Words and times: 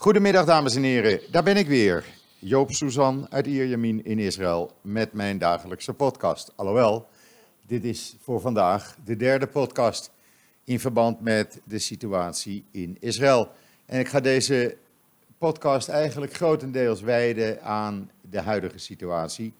Goedemiddag 0.00 0.44
dames 0.44 0.74
en 0.74 0.82
heren, 0.82 1.20
daar 1.30 1.42
ben 1.42 1.56
ik 1.56 1.66
weer. 1.66 2.04
Joop 2.38 2.72
Suzan 2.72 3.26
uit 3.30 3.46
Ierjemien 3.46 4.04
in 4.04 4.18
Israël 4.18 4.72
met 4.80 5.12
mijn 5.12 5.38
dagelijkse 5.38 5.92
podcast. 5.92 6.52
Alhoewel, 6.56 7.08
dit 7.66 7.84
is 7.84 8.16
voor 8.20 8.40
vandaag 8.40 8.96
de 9.04 9.16
derde 9.16 9.46
podcast 9.46 10.12
in 10.64 10.80
verband 10.80 11.20
met 11.20 11.60
de 11.64 11.78
situatie 11.78 12.64
in 12.70 12.96
Israël. 13.00 13.48
En 13.86 14.00
ik 14.00 14.08
ga 14.08 14.20
deze 14.20 14.76
podcast 15.38 15.88
eigenlijk 15.88 16.32
grotendeels 16.32 17.00
wijden 17.00 17.62
aan 17.62 18.10
de 18.30 18.40
huidige 18.40 18.78
situatie. 18.78 19.52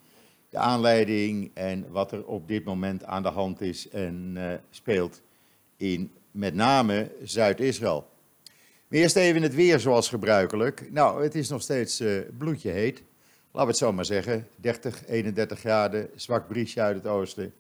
De 0.48 0.58
aanleiding 0.58 1.50
en 1.54 1.90
wat 1.90 2.12
er 2.12 2.24
op 2.26 2.48
dit 2.48 2.64
moment 2.64 3.04
aan 3.04 3.22
de 3.22 3.28
hand 3.28 3.60
is 3.60 3.88
en 3.88 4.34
uh, 4.36 4.52
speelt 4.70 5.20
in 5.76 6.12
met 6.30 6.54
name 6.54 7.10
Zuid-Israël. 7.22 8.08
Eerst 8.90 9.16
even 9.16 9.42
het 9.42 9.54
weer 9.54 9.80
zoals 9.80 10.08
gebruikelijk. 10.08 10.92
Nou, 10.92 11.22
het 11.22 11.34
is 11.34 11.48
nog 11.48 11.62
steeds 11.62 12.00
uh, 12.00 12.20
bloedje 12.38 12.70
heet. 12.70 13.02
Laten 13.52 13.60
we 13.60 13.66
het 13.66 13.76
zo 13.76 13.92
maar 13.92 14.04
zeggen. 14.04 14.46
30, 14.56 15.06
31 15.06 15.58
graden, 15.58 16.10
zwak 16.14 16.48
briesje 16.48 16.80
uit 16.80 16.96
het 16.96 17.06
oosten. 17.06 17.54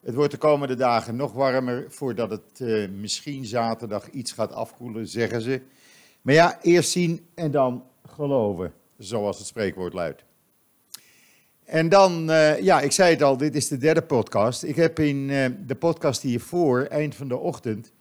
Het 0.00 0.14
wordt 0.14 0.30
de 0.30 0.38
komende 0.38 0.74
dagen 0.74 1.16
nog 1.16 1.32
warmer 1.32 1.86
voordat 1.88 2.30
het 2.30 2.60
uh, 2.60 2.88
misschien 2.88 3.44
zaterdag 3.44 4.10
iets 4.10 4.32
gaat 4.32 4.52
afkoelen, 4.52 5.06
zeggen 5.06 5.40
ze. 5.40 5.60
Maar 6.22 6.34
ja, 6.34 6.58
eerst 6.62 6.90
zien 6.90 7.26
en 7.34 7.50
dan 7.50 7.84
geloven, 8.06 8.72
zoals 8.98 9.38
het 9.38 9.46
spreekwoord 9.46 9.92
luidt. 9.92 10.24
En 11.64 11.88
dan, 11.88 12.30
uh, 12.30 12.60
ja, 12.60 12.80
ik 12.80 12.92
zei 12.92 13.10
het 13.10 13.22
al, 13.22 13.36
dit 13.36 13.54
is 13.54 13.68
de 13.68 13.76
derde 13.76 14.02
podcast. 14.02 14.62
Ik 14.62 14.76
heb 14.76 14.98
in 14.98 15.26
de 15.66 15.76
podcast 15.78 16.22
hiervoor, 16.22 16.82
eind 16.82 17.14
van 17.14 17.28
de 17.28 17.36
ochtend, 17.36 17.92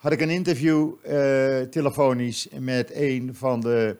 had 0.00 0.12
ik 0.12 0.20
een 0.20 0.30
interview 0.30 0.92
uh, 1.04 1.60
telefonisch 1.60 2.48
met 2.58 2.90
een 2.94 3.34
van 3.34 3.60
de, 3.60 3.96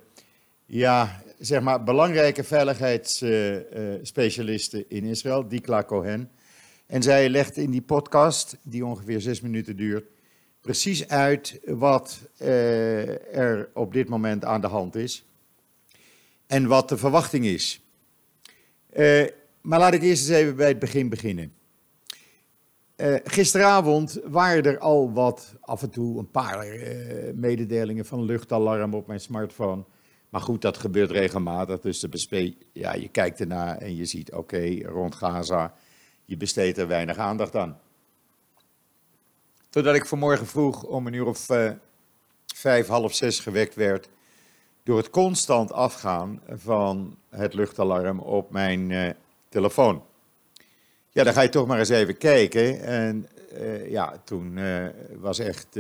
ja, 0.67 1.23
zeg 1.39 1.61
maar, 1.61 1.85
belangrijke 1.85 2.45
veiligheidsspecialisten 2.45 4.85
in 4.89 5.05
Israël, 5.05 5.49
Dikla 5.49 5.85
Cohen. 5.85 6.31
En 6.87 7.03
zij 7.03 7.29
legt 7.29 7.57
in 7.57 7.71
die 7.71 7.83
podcast, 7.83 8.57
die 8.63 8.85
ongeveer 8.85 9.21
zes 9.21 9.41
minuten 9.41 9.77
duurt, 9.77 10.05
precies 10.61 11.09
uit 11.09 11.61
wat 11.65 12.21
er 13.33 13.71
op 13.75 13.93
dit 13.93 14.09
moment 14.09 14.45
aan 14.45 14.61
de 14.61 14.67
hand 14.67 14.95
is 14.95 15.25
en 16.47 16.67
wat 16.67 16.89
de 16.89 16.97
verwachting 16.97 17.45
is. 17.45 17.85
Maar 19.61 19.79
laat 19.79 19.95
ik 19.95 20.03
eerst 20.03 20.29
eens 20.29 20.39
even 20.39 20.57
bij 20.57 20.69
het 20.69 20.79
begin 20.79 21.09
beginnen. 21.09 21.59
Uh, 23.01 23.17
gisteravond 23.25 24.21
waren 24.25 24.63
er 24.63 24.79
al 24.79 25.13
wat, 25.13 25.55
af 25.61 25.83
en 25.83 25.91
toe 25.91 26.19
een 26.19 26.31
paar 26.31 26.67
mededelingen 27.35 28.05
van 28.05 28.25
luchtalarm 28.25 28.95
op 28.95 29.07
mijn 29.07 29.21
smartphone. 29.21 29.85
Maar 30.29 30.41
goed, 30.41 30.63
dat 30.63 30.77
gebeurt 30.77 31.11
regelmatig. 31.11 31.81
Dus 31.81 32.01
de 32.01 32.57
ja, 32.73 32.95
je 32.95 33.09
kijkt 33.09 33.41
ernaar 33.41 33.79
en 33.79 33.97
je 33.97 34.05
ziet, 34.05 34.33
oké, 34.33 34.79
rond 34.85 35.15
Gaza, 35.15 35.75
je 36.25 36.37
besteedt 36.37 36.79
er 36.79 36.89
weinig 36.89 37.17
aandacht 37.17 37.57
aan. 37.57 37.81
Totdat 39.69 39.95
ik 39.95 40.07
vanmorgen 40.07 40.47
vroeg 40.47 40.83
om 40.83 41.07
een 41.07 41.13
uur 41.13 41.27
of 41.27 41.51
uh, 41.51 41.71
vijf, 42.55 42.87
half 42.87 43.15
zes 43.15 43.41
gewekt 43.41 43.75
werd 43.75 44.09
door 44.83 44.97
het 44.97 45.11
constant 45.11 45.73
afgaan 45.73 46.41
van 46.49 47.17
het 47.29 47.55
luchtalarm 47.55 48.19
op 48.19 48.51
mijn 48.51 49.17
telefoon. 49.49 50.03
Ja, 51.21 51.27
dan 51.27 51.35
ga 51.35 51.43
je 51.43 51.49
toch 51.49 51.67
maar 51.67 51.79
eens 51.79 51.89
even 51.89 52.17
kijken. 52.17 52.81
En 52.83 53.29
uh, 53.61 53.91
ja, 53.91 54.21
toen 54.25 54.59
was 55.19 55.39
echt, 55.39 55.75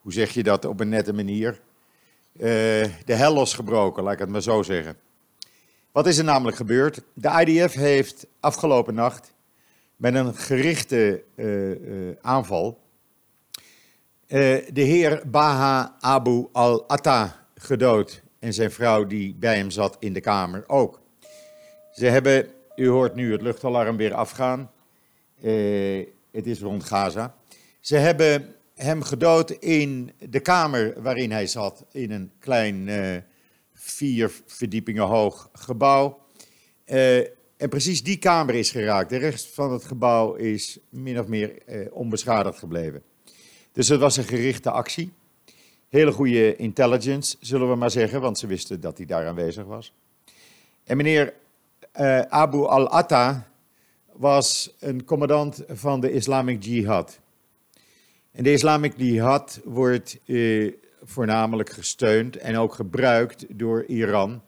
hoe 0.00 0.12
zeg 0.12 0.30
je 0.30 0.42
dat 0.42 0.64
op 0.64 0.80
een 0.80 0.88
nette 0.88 1.12
manier, 1.12 1.60
de 2.32 3.14
hel 3.14 3.34
losgebroken, 3.34 4.02
laat 4.02 4.12
ik 4.12 4.18
het 4.18 4.28
maar 4.28 4.42
zo 4.42 4.62
zeggen. 4.62 4.96
Wat 5.92 6.06
is 6.06 6.18
er 6.18 6.24
namelijk 6.24 6.56
gebeurd? 6.56 7.02
De 7.14 7.44
IDF 7.46 7.74
heeft 7.74 8.26
afgelopen 8.40 8.94
nacht 8.94 9.32
met 9.96 10.14
een 10.14 10.34
gerichte 10.34 11.22
aanval 12.20 12.78
de 14.26 14.70
heer 14.74 15.22
Baha 15.26 15.96
Abu 16.00 16.48
al-Atta 16.52 17.46
gedood 17.54 18.22
en 18.38 18.54
zijn 18.54 18.70
vrouw 18.70 19.06
die 19.06 19.34
bij 19.34 19.56
hem 19.56 19.70
zat 19.70 19.96
in 19.98 20.12
de 20.12 20.20
kamer 20.20 20.64
ook. 20.66 21.00
Ze 21.92 22.06
hebben, 22.06 22.50
u 22.80 22.88
hoort 22.88 23.14
nu 23.14 23.32
het 23.32 23.42
luchtalarm 23.42 23.96
weer 23.96 24.14
afgaan, 24.14 24.70
uh, 25.42 26.06
het 26.30 26.46
is 26.46 26.60
rond 26.60 26.84
Gaza. 26.84 27.34
Ze 27.80 27.96
hebben 27.96 28.54
hem 28.74 29.02
gedood 29.02 29.50
in 29.50 30.12
de 30.28 30.40
kamer 30.40 31.02
waarin 31.02 31.32
hij 31.32 31.46
zat, 31.46 31.84
in 31.92 32.10
een 32.10 32.32
klein 32.38 32.88
uh, 32.88 33.16
vier 33.74 34.30
verdiepingen 34.46 35.06
hoog 35.06 35.48
gebouw. 35.52 36.18
en 36.84 37.68
precies 37.68 38.02
die 38.02 38.18
kamer 38.18 38.54
is 38.54 38.70
geraakt. 38.70 39.10
De 39.10 39.16
rest 39.16 39.46
van 39.46 39.72
het 39.72 39.84
gebouw 39.84 40.34
is 40.34 40.78
min 40.88 41.20
of 41.20 41.26
meer 41.26 41.62
onbeschadigd 41.92 42.58
gebleven. 42.58 43.02
Dus 43.72 43.88
het 43.88 44.00
was 44.00 44.16
een 44.16 44.24
gerichte 44.24 44.70
actie. 44.70 45.12
Hele 45.88 46.12
goede 46.12 46.56
intelligence, 46.56 47.36
zullen 47.40 47.68
we 47.70 47.74
maar 47.74 47.90
zeggen, 47.90 48.20
want 48.20 48.38
ze 48.38 48.46
wisten 48.46 48.80
dat 48.80 48.96
hij 48.96 49.06
daar 49.06 49.26
aanwezig 49.26 49.64
was. 49.64 49.92
En 50.84 50.96
meneer 50.96 51.34
uh, 51.94 52.20
Abu 52.20 52.66
al-Atta 52.66 53.46
was 54.12 54.76
een 54.78 55.04
commandant 55.04 55.62
van 55.68 56.00
de 56.00 56.12
Islamic 56.12 56.62
Jihad. 56.62 57.20
En 58.32 58.44
de 58.44 58.52
Islamic 58.52 58.92
Jihad 58.96 59.60
wordt 59.64 60.18
uh, 60.24 60.72
voornamelijk 61.02 61.70
gesteund 61.70 62.36
en 62.36 62.56
ook 62.56 62.74
gebruikt 62.74 63.58
door 63.58 63.84
Iran 63.84 64.42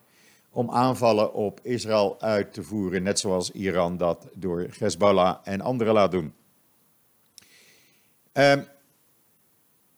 om 0.51 0.71
aanvallen 0.71 1.35
op 1.35 1.61
Israël 1.63 2.21
uit 2.21 2.53
te 2.53 2.63
voeren, 2.63 3.03
net 3.03 3.19
zoals 3.19 3.51
Iran 3.51 3.97
dat 3.97 4.29
door 4.35 4.67
Hezbollah 4.79 5.37
en 5.43 5.61
anderen 5.61 5.95
laat 5.95 6.11
doen. 6.11 6.35
Um, 8.33 8.67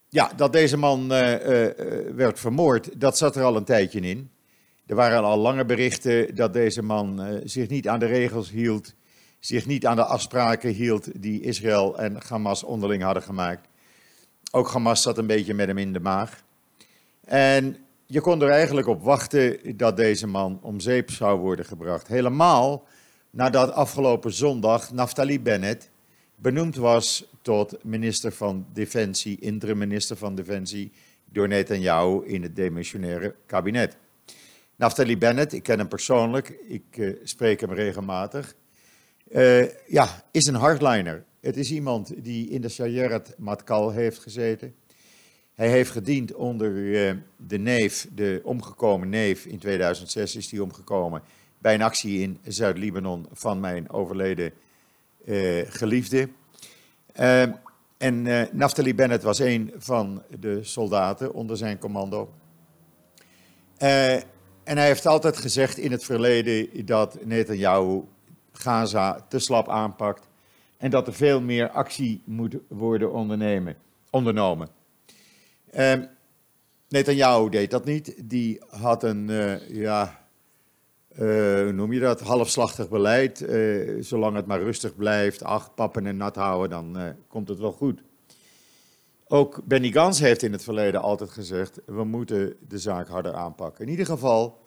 ja, 0.08 0.32
dat 0.36 0.52
deze 0.52 0.76
man 0.76 1.00
uh, 1.02 1.08
werd 2.14 2.40
vermoord, 2.40 3.00
dat 3.00 3.18
zat 3.18 3.36
er 3.36 3.42
al 3.42 3.56
een 3.56 3.64
tijdje 3.64 4.00
in. 4.00 4.30
Er 4.86 4.94
waren 4.94 5.22
al 5.22 5.38
lange 5.38 5.64
berichten 5.64 6.34
dat 6.34 6.52
deze 6.52 6.82
man 6.82 7.26
uh, 7.26 7.40
zich 7.44 7.68
niet 7.68 7.88
aan 7.88 7.98
de 7.98 8.06
regels 8.06 8.50
hield, 8.50 8.94
zich 9.38 9.66
niet 9.66 9.86
aan 9.86 9.96
de 9.96 10.04
afspraken 10.04 10.70
hield 10.70 11.22
die 11.22 11.40
Israël 11.40 11.98
en 11.98 12.16
Hamas 12.28 12.62
onderling 12.62 13.02
hadden 13.02 13.22
gemaakt. 13.22 13.68
Ook 14.50 14.70
Hamas 14.70 15.02
zat 15.02 15.18
een 15.18 15.26
beetje 15.26 15.54
met 15.54 15.66
hem 15.66 15.78
in 15.78 15.92
de 15.92 16.00
maag. 16.00 16.42
En 17.24 17.76
je 18.06 18.20
kon 18.20 18.42
er 18.42 18.50
eigenlijk 18.50 18.86
op 18.86 19.02
wachten 19.02 19.76
dat 19.76 19.96
deze 19.96 20.26
man 20.26 20.58
om 20.62 20.80
zeep 20.80 21.10
zou 21.10 21.40
worden 21.40 21.64
gebracht. 21.64 22.06
Helemaal 22.06 22.86
nadat 23.30 23.72
afgelopen 23.72 24.32
zondag 24.32 24.92
Naftali 24.92 25.40
Bennett 25.40 25.90
benoemd 26.36 26.76
was 26.76 27.30
tot 27.42 27.84
minister 27.84 28.32
van 28.32 28.66
Defensie, 28.72 29.40
interim 29.40 29.78
minister 29.78 30.16
van 30.16 30.34
Defensie, 30.34 30.92
door 31.24 31.48
Netanyahu 31.48 32.26
in 32.26 32.42
het 32.42 32.56
demissionaire 32.56 33.34
kabinet. 33.46 33.96
Naftali 34.76 35.18
Bennett, 35.18 35.52
ik 35.52 35.62
ken 35.62 35.78
hem 35.78 35.88
persoonlijk, 35.88 36.48
ik 36.68 36.96
uh, 36.96 37.16
spreek 37.22 37.60
hem 37.60 37.72
regelmatig, 37.72 38.54
uh, 39.28 39.68
ja, 39.86 40.24
is 40.30 40.46
een 40.46 40.54
hardliner. 40.54 41.24
Het 41.40 41.56
is 41.56 41.70
iemand 41.70 42.24
die 42.24 42.48
in 42.48 42.60
de 42.60 42.68
Shayarat 42.68 43.34
Matkal 43.38 43.90
heeft 43.90 44.18
gezeten. 44.18 44.74
Hij 45.54 45.68
heeft 45.68 45.90
gediend 45.90 46.34
onder 46.34 46.72
uh, 46.72 47.12
de 47.36 47.58
neef, 47.58 48.08
de 48.14 48.40
omgekomen 48.44 49.08
neef, 49.08 49.46
in 49.46 49.58
2006 49.58 50.36
is 50.36 50.50
hij 50.50 50.60
omgekomen, 50.60 51.22
bij 51.58 51.74
een 51.74 51.82
actie 51.82 52.20
in 52.20 52.38
Zuid-Libanon 52.42 53.26
van 53.32 53.60
mijn 53.60 53.90
overleden 53.90 54.52
geliefde. 55.68 56.28
En 57.96 58.22
Naftali 58.52 58.94
Bennett 58.94 59.22
was 59.22 59.38
een 59.38 59.72
van 59.76 60.22
de 60.40 60.58
soldaten 60.62 61.34
onder 61.34 61.56
zijn 61.56 61.78
commando. 61.78 62.32
Uh, 63.78 64.16
en 64.64 64.76
hij 64.76 64.86
heeft 64.86 65.06
altijd 65.06 65.36
gezegd 65.36 65.78
in 65.78 65.90
het 65.90 66.04
verleden 66.04 66.86
dat 66.86 67.18
Netanyahu 67.24 68.02
Gaza 68.52 69.26
te 69.28 69.38
slap 69.38 69.68
aanpakt. 69.68 70.28
En 70.76 70.90
dat 70.90 71.06
er 71.06 71.14
veel 71.14 71.40
meer 71.40 71.70
actie 71.70 72.22
moet 72.24 72.56
worden 72.68 73.12
ondernomen. 74.10 74.68
Uh, 75.74 75.92
Netanyahu 76.88 77.48
deed 77.48 77.70
dat 77.70 77.84
niet. 77.84 78.14
Die 78.28 78.60
had 78.68 79.02
een, 79.02 79.26
ja, 79.68 80.20
uh, 81.12 81.18
hoe 81.62 81.72
noem 81.72 81.92
je 81.92 82.00
dat, 82.00 82.20
halfslachtig 82.20 82.88
beleid. 82.88 83.40
Uh, 83.40 84.02
zolang 84.02 84.36
het 84.36 84.46
maar 84.46 84.62
rustig 84.62 84.96
blijft, 84.96 85.42
ach, 85.42 85.74
pappen 85.74 86.06
en 86.06 86.16
nat 86.16 86.36
houden, 86.36 86.70
dan 86.70 87.14
komt 87.28 87.48
het 87.48 87.58
wel 87.58 87.72
goed. 87.72 88.02
Ook 89.34 89.60
Benny 89.64 89.92
Gans 89.92 90.20
heeft 90.20 90.42
in 90.42 90.52
het 90.52 90.62
verleden 90.62 91.02
altijd 91.02 91.30
gezegd, 91.30 91.80
we 91.86 92.04
moeten 92.04 92.56
de 92.68 92.78
zaak 92.78 93.08
harder 93.08 93.32
aanpakken. 93.32 93.84
In 93.84 93.90
ieder 93.90 94.06
geval, 94.06 94.60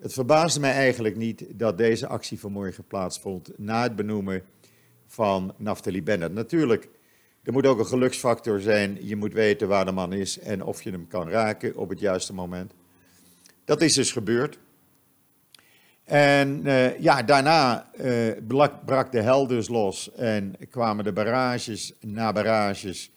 het 0.00 0.12
verbaasde 0.12 0.60
mij 0.60 0.72
eigenlijk 0.72 1.16
niet 1.16 1.44
dat 1.50 1.78
deze 1.78 2.06
actie 2.06 2.40
vanmorgen 2.40 2.84
plaatsvond 2.84 3.50
na 3.56 3.82
het 3.82 3.96
benoemen 3.96 4.42
van 5.06 5.54
Naftali 5.56 6.02
Bennett. 6.02 6.34
Natuurlijk, 6.34 6.88
er 7.42 7.52
moet 7.52 7.66
ook 7.66 7.78
een 7.78 7.86
geluksfactor 7.86 8.60
zijn. 8.60 8.98
Je 9.00 9.16
moet 9.16 9.32
weten 9.32 9.68
waar 9.68 9.84
de 9.84 9.92
man 9.92 10.12
is 10.12 10.38
en 10.38 10.64
of 10.64 10.82
je 10.82 10.90
hem 10.90 11.08
kan 11.08 11.28
raken 11.28 11.76
op 11.76 11.88
het 11.88 12.00
juiste 12.00 12.34
moment. 12.34 12.72
Dat 13.64 13.82
is 13.82 13.94
dus 13.94 14.12
gebeurd. 14.12 14.58
En 16.04 16.66
uh, 16.66 16.98
ja, 16.98 17.22
daarna 17.22 17.90
uh, 18.00 18.32
brak 18.84 19.12
de 19.12 19.20
hel 19.20 19.46
dus 19.46 19.68
los 19.68 20.12
en 20.14 20.56
kwamen 20.70 21.04
de 21.04 21.12
barrages 21.12 21.92
na 22.00 22.32
barrages 22.32 23.11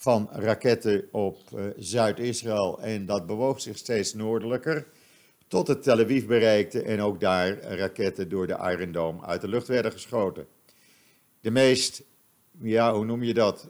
van 0.00 0.28
raketten 0.32 1.08
op 1.10 1.38
uh, 1.54 1.64
Zuid-Israël. 1.76 2.82
En 2.82 3.06
dat 3.06 3.26
bewoog 3.26 3.60
zich 3.60 3.76
steeds 3.76 4.14
noordelijker 4.14 4.86
tot 5.48 5.68
het 5.68 5.82
Tel 5.82 5.98
Aviv 5.98 6.26
bereikte 6.26 6.82
en 6.82 7.00
ook 7.00 7.20
daar 7.20 7.58
raketten 7.62 8.28
door 8.28 8.46
de 8.46 8.58
Iron 8.76 8.92
Dome 8.92 9.26
uit 9.26 9.40
de 9.40 9.48
lucht 9.48 9.68
werden 9.68 9.92
geschoten. 9.92 10.46
De 11.40 11.50
meest, 11.50 12.02
ja, 12.60 12.94
hoe 12.94 13.04
noem 13.04 13.22
je 13.22 13.34
dat, 13.34 13.68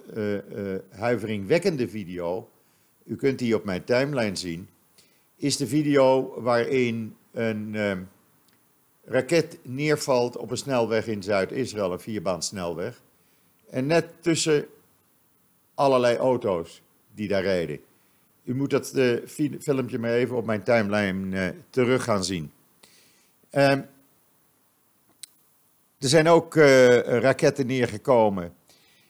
huiveringwekkende 0.91 1.89
video, 1.89 2.51
u 3.05 3.17
kunt 3.17 3.39
die 3.39 3.55
op 3.55 3.65
mijn 3.65 3.85
timeline 3.85 4.37
zien, 4.37 4.69
is 5.37 5.57
de 5.57 5.67
video 5.67 6.41
waarin 6.41 7.17
een 7.33 7.77
raket 9.05 9.59
neervalt 9.63 10.37
op 10.37 10.51
een 10.51 10.57
snelweg 10.57 11.07
in 11.07 11.23
Zuid-Israël, 11.23 11.93
een 11.93 12.01
vierbaan 12.01 12.43
snelweg. 12.43 13.03
En 13.71 13.87
net 13.87 14.07
tussen 14.21 14.67
allerlei 15.81 16.17
auto's 16.17 16.83
die 17.15 17.29
daar 17.29 17.43
rijden. 17.43 17.81
U 18.45 18.55
moet 18.55 18.71
dat 18.71 18.93
uh, 18.97 19.27
filmpje 19.61 19.99
maar 19.99 20.13
even 20.13 20.37
op 20.37 20.45
mijn 20.45 20.63
timeline 20.63 21.37
uh, 21.37 21.49
terug 21.71 22.05
gaan 22.05 22.25
zien. 22.25 22.53
Uh, 23.53 23.71
er 25.99 26.09
zijn 26.09 26.29
ook 26.29 26.55
uh, 26.55 26.87
raketten 26.99 27.67
neergekomen 27.67 28.55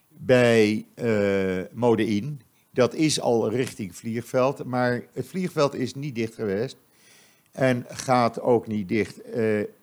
bij 0.09 0.87
Modein. 1.73 2.41
Dat 2.71 2.95
is 2.95 3.21
al 3.21 3.51
richting 3.51 3.97
vliegveld, 3.97 4.65
maar 4.65 5.03
het 5.13 5.27
vliegveld 5.27 5.75
is 5.75 5.95
niet 5.95 6.15
dicht 6.15 6.35
geweest 6.35 6.77
en 7.53 7.85
gaat 7.89 8.41
ook 8.41 8.67
niet 8.67 8.89
dicht. 8.89 9.21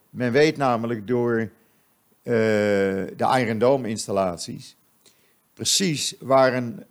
Men 0.10 0.32
weet 0.32 0.58
namelijk 0.58 1.08
door 1.08 1.50
de 2.24 3.38
Iron 3.40 3.58
Dome 3.58 3.88
installaties 3.88 4.76
precies 5.58 6.16
waar 6.20 6.54
een 6.54 6.84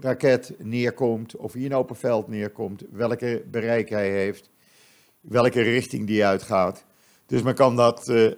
raket 0.00 0.54
neerkomt, 0.58 1.36
of 1.36 1.52
hier 1.52 1.66
een 1.66 1.76
open 1.76 1.96
veld 1.96 2.28
neerkomt, 2.28 2.82
welke 2.90 3.42
bereik 3.50 3.88
hij 3.88 4.10
heeft, 4.10 4.50
welke 5.20 5.60
richting 5.60 6.06
die 6.06 6.24
uitgaat. 6.24 6.84
Dus 7.26 7.42
men 7.42 7.54
kan 7.54 7.76
dat 7.76 8.08
uh, 8.08 8.32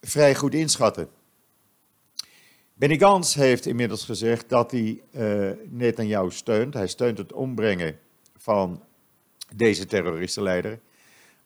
vrij 0.00 0.34
goed 0.34 0.54
inschatten. 0.54 1.08
Benny 2.74 2.98
Gans 2.98 3.34
heeft 3.34 3.66
inmiddels 3.66 4.04
gezegd 4.04 4.48
dat 4.48 4.70
hij 4.70 5.02
uh, 5.10 5.50
Netanyahu 5.68 6.30
steunt. 6.30 6.74
Hij 6.74 6.88
steunt 6.88 7.18
het 7.18 7.32
ombrengen 7.32 7.98
van 8.36 8.82
deze 9.54 9.86
terroristenleider. 9.86 10.80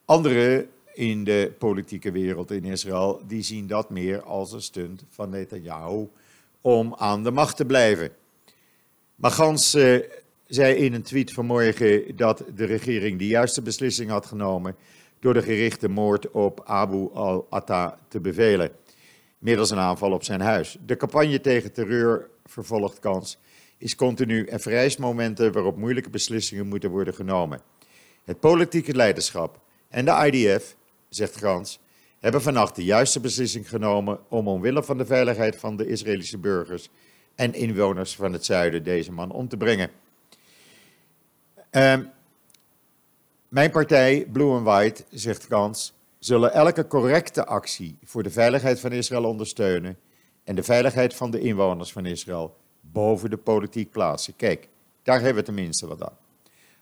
Andere 0.05 0.67
in 0.93 1.23
de 1.23 1.53
politieke 1.57 2.11
wereld 2.11 2.51
in 2.51 2.65
Israël, 2.65 3.21
die 3.27 3.41
zien 3.41 3.67
dat 3.67 3.89
meer 3.89 4.23
als 4.23 4.51
een 4.51 4.61
stunt 4.61 5.03
van 5.09 5.29
Netanyahu 5.29 6.07
om 6.63 6.95
aan 6.97 7.23
de 7.23 7.31
macht 7.31 7.55
te 7.55 7.65
blijven. 7.65 8.11
Maar 9.15 9.31
Gans 9.31 9.75
uh, 9.75 9.99
zei 10.45 10.75
in 10.75 10.93
een 10.93 11.01
tweet 11.01 11.33
vanmorgen 11.33 12.15
dat 12.15 12.43
de 12.55 12.65
regering 12.65 13.19
de 13.19 13.27
juiste 13.27 13.61
beslissing 13.61 14.09
had 14.09 14.25
genomen 14.25 14.75
door 15.19 15.33
de 15.33 15.41
gerichte 15.41 15.89
moord 15.89 16.31
op 16.31 16.61
Abu 16.65 17.09
al-Atta 17.13 17.97
te 18.07 18.19
bevelen, 18.19 18.71
middels 19.37 19.69
een 19.69 19.77
aanval 19.77 20.11
op 20.11 20.23
zijn 20.23 20.41
huis. 20.41 20.77
De 20.85 20.97
campagne 20.97 21.41
tegen 21.41 21.73
terreur, 21.73 22.29
vervolgt 22.45 22.99
Kans, 22.99 23.37
is 23.77 23.95
continu 23.95 24.45
en 24.45 24.59
vereist 24.59 24.99
momenten 24.99 25.51
waarop 25.51 25.77
moeilijke 25.77 26.09
beslissingen 26.09 26.67
moeten 26.67 26.89
worden 26.89 27.13
genomen. 27.13 27.61
Het 28.23 28.39
politieke 28.39 28.95
leiderschap 28.95 29.59
en 29.89 30.05
de 30.05 30.31
IDF 30.31 30.75
zegt 31.09 31.37
Gans, 31.37 31.79
hebben 32.23 32.41
vannacht 32.41 32.75
de 32.75 32.83
juiste 32.83 33.19
beslissing 33.19 33.69
genomen 33.69 34.19
om 34.29 34.47
omwille 34.47 34.83
van 34.83 34.97
de 34.97 35.05
veiligheid 35.05 35.55
van 35.55 35.77
de 35.77 35.87
Israëlische 35.87 36.37
burgers 36.37 36.89
en 37.35 37.53
inwoners 37.53 38.15
van 38.15 38.33
het 38.33 38.45
zuiden 38.45 38.83
deze 38.83 39.11
man 39.11 39.31
om 39.31 39.47
te 39.47 39.57
brengen. 39.57 39.89
Uh, 41.71 41.97
mijn 43.47 43.71
partij, 43.71 44.27
Blue 44.31 44.51
and 44.51 44.65
White, 44.65 45.03
zegt 45.09 45.45
Gans, 45.45 45.93
zullen 46.19 46.53
elke 46.53 46.87
correcte 46.87 47.45
actie 47.45 47.97
voor 48.03 48.23
de 48.23 48.31
veiligheid 48.31 48.79
van 48.79 48.91
Israël 48.91 49.25
ondersteunen 49.25 49.97
en 50.43 50.55
de 50.55 50.63
veiligheid 50.63 51.13
van 51.13 51.31
de 51.31 51.39
inwoners 51.39 51.91
van 51.91 52.05
Israël 52.05 52.57
boven 52.81 53.29
de 53.29 53.37
politiek 53.37 53.91
plaatsen. 53.91 54.35
Kijk, 54.35 54.69
daar 55.01 55.21
hebben 55.21 55.35
we 55.35 55.43
tenminste 55.43 55.87
wat 55.87 56.03
aan. 56.03 56.17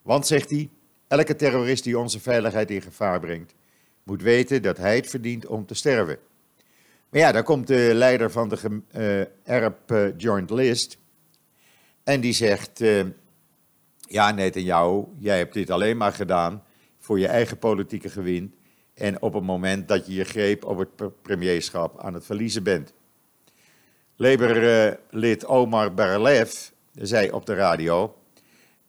Want, 0.01 0.27
zegt 0.27 0.49
hij, 0.49 0.69
elke 1.07 1.35
terrorist 1.35 1.83
die 1.83 1.99
onze 1.99 2.19
veiligheid 2.19 2.71
in 2.71 2.81
gevaar 2.81 3.19
brengt, 3.19 3.53
moet 4.03 4.21
weten 4.21 4.61
dat 4.61 4.77
hij 4.77 4.95
het 4.95 5.09
verdient 5.09 5.45
om 5.45 5.65
te 5.65 5.73
sterven. 5.73 6.17
Maar 7.09 7.19
ja, 7.19 7.31
dan 7.31 7.43
komt 7.43 7.67
de 7.67 7.91
leider 7.93 8.31
van 8.31 8.49
de 8.49 8.81
uh, 8.97 9.53
Arab 9.55 9.91
uh, 9.91 10.17
Joint 10.17 10.49
List 10.49 10.97
en 12.03 12.21
die 12.21 12.33
zegt, 12.33 12.81
uh, 12.81 13.05
ja 13.97 14.33
jou, 14.47 15.07
jij 15.19 15.37
hebt 15.37 15.53
dit 15.53 15.69
alleen 15.69 15.97
maar 15.97 16.13
gedaan 16.13 16.63
voor 16.99 17.19
je 17.19 17.27
eigen 17.27 17.57
politieke 17.57 18.09
gewin 18.09 18.55
en 18.93 19.21
op 19.21 19.33
het 19.33 19.43
moment 19.43 19.87
dat 19.87 20.07
je 20.07 20.13
je 20.13 20.23
greep 20.23 20.65
op 20.65 20.77
het 20.77 21.21
premierschap 21.21 21.99
aan 21.99 22.13
het 22.13 22.25
verliezen 22.25 22.63
bent. 22.63 22.93
Labour-lid 24.15 25.45
Omar 25.45 25.93
Barlev 25.93 26.53
zei 26.93 27.31
op 27.31 27.45
de 27.45 27.53
radio, 27.53 28.15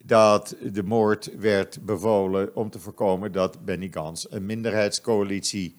dat 0.02 0.56
de 0.72 0.82
moord 0.82 1.30
werd 1.38 1.84
bevolen 1.84 2.56
om 2.56 2.70
te 2.70 2.78
voorkomen 2.78 3.32
dat 3.32 3.64
Benny 3.64 3.88
Gans 3.90 4.26
een 4.30 4.46
minderheidscoalitie 4.46 5.76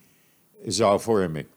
zou 0.66 1.02
vormen. 1.02 1.48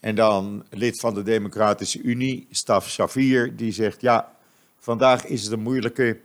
En 0.00 0.14
dan 0.14 0.64
lid 0.70 1.00
van 1.00 1.14
de 1.14 1.22
Democratische 1.22 2.02
Unie, 2.02 2.46
Staf 2.50 2.88
Shafir, 2.88 3.56
die 3.56 3.72
zegt: 3.72 4.00
Ja, 4.00 4.36
vandaag 4.78 5.26
is 5.26 5.42
het 5.42 5.52
een 5.52 5.60
moeilijke 5.60 6.20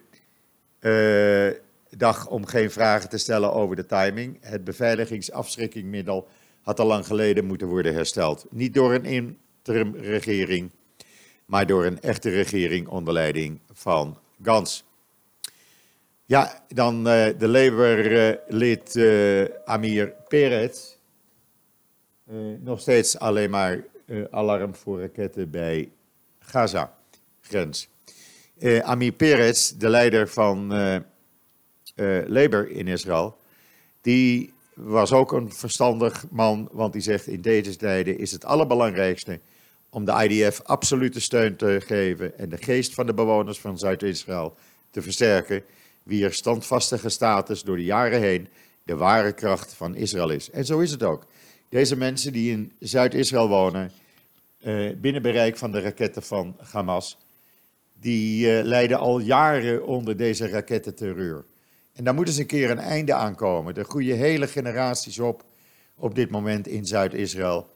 uh, 0.80 1.52
dag 1.90 2.28
om 2.28 2.46
geen 2.46 2.72
vragen 2.72 3.10
te 3.10 3.18
stellen 3.18 3.54
over 3.54 3.76
de 3.76 3.86
timing. 3.86 4.38
Het 4.42 4.64
beveiligingsafschrikkingmiddel 4.64 6.28
had 6.62 6.80
al 6.80 6.88
lang 6.88 7.06
geleden 7.06 7.46
moeten 7.46 7.68
worden 7.68 7.94
hersteld. 7.94 8.46
Niet 8.50 8.74
door 8.74 8.94
een 8.94 9.06
interimregering, 9.06 10.72
maar 11.46 11.66
door 11.66 11.86
een 11.86 12.02
echte 12.02 12.30
regering 12.30 12.88
onder 12.88 13.14
leiding 13.14 13.60
van 13.72 14.18
Gans. 14.42 14.84
Ja, 16.34 16.64
dan 16.68 16.96
uh, 16.98 17.26
de 17.38 17.48
Labour-lid 17.48 18.96
uh, 18.96 19.46
Amir 19.66 20.14
Peretz. 20.28 20.96
Nog 22.60 22.80
steeds 22.80 23.20
alleen 23.20 23.50
maar 23.50 23.84
alarm 24.32 24.76
voor 24.76 25.00
raketten 25.00 25.50
bij 25.50 25.92
Gaza-grens. 26.40 27.90
Amir 28.82 29.12
Peretz, 29.12 29.72
de 29.72 29.90
leider 29.90 30.28
van 30.28 30.68
Labour 32.26 32.70
in 32.70 32.88
Israël, 32.88 33.38
die 34.02 34.54
was 34.74 35.12
ook 35.12 35.32
een 35.32 35.52
verstandig 35.52 36.26
man, 36.30 36.70
want 36.72 36.94
die 36.94 37.02
zegt 37.02 37.28
in 37.28 37.42
deze 37.42 37.76
tijden 37.76 38.18
is 38.18 38.32
het 38.32 38.46
allerbelangrijkste 38.46 39.40
om 39.90 40.06
de 40.06 40.28
IDF 40.30 40.62
absolute 40.64 41.22
steun 41.22 41.56
te 41.56 41.82
geven 41.86 42.38
en 42.38 42.50
de 42.50 42.58
geest 42.58 42.94
van 42.94 43.06
de 43.06 43.14
bewoners 43.14 43.60
van 43.60 43.78
Zuid-Israël 43.78 44.56
te 44.92 45.02
versterken 45.02 45.64
wier 46.04 46.34
standvastige 46.34 47.10
status 47.10 47.64
door 47.64 47.76
de 47.76 47.84
jaren 47.84 48.20
heen 48.22 48.48
de 48.84 48.96
ware 48.96 49.34
kracht 49.34 49.74
van 49.74 49.96
Israël 49.96 50.30
is. 50.30 50.50
En 50.50 50.66
zo 50.66 50.80
is 50.80 50.92
het 50.92 51.04
ook. 51.04 51.26
Deze 51.70 51.98
mensen 51.98 52.34
die 52.34 52.52
in 52.52 52.72
Zuid-Israël 52.80 53.48
wonen, 53.48 53.92
uh, 54.66 54.96
binnen 54.96 55.22
bereik 55.22 55.58
van 55.58 55.72
de 55.72 55.80
raketten 55.80 56.24
van 56.24 56.56
Hamas, 56.72 57.18
die 58.00 58.46
uh, 58.46 58.64
lijden 58.64 59.00
al 59.00 59.20
jaren 59.20 59.86
onder 59.86 60.18
deze 60.18 60.48
rakettenterreur. 60.48 61.46
En 61.94 62.04
daar 62.04 62.14
moet 62.14 62.28
eens 62.28 62.38
een 62.38 62.46
keer 62.46 62.70
een 62.70 62.80
einde 62.80 63.14
aan 63.14 63.36
komen. 63.36 63.76
Er 63.76 63.86
groeien 63.86 64.18
hele 64.18 64.48
generaties 64.48 65.20
op 65.20 65.46
op 65.96 66.16
dit 66.16 66.30
moment 66.30 66.68
in 66.68 66.86
Zuid-Israël 66.86 67.68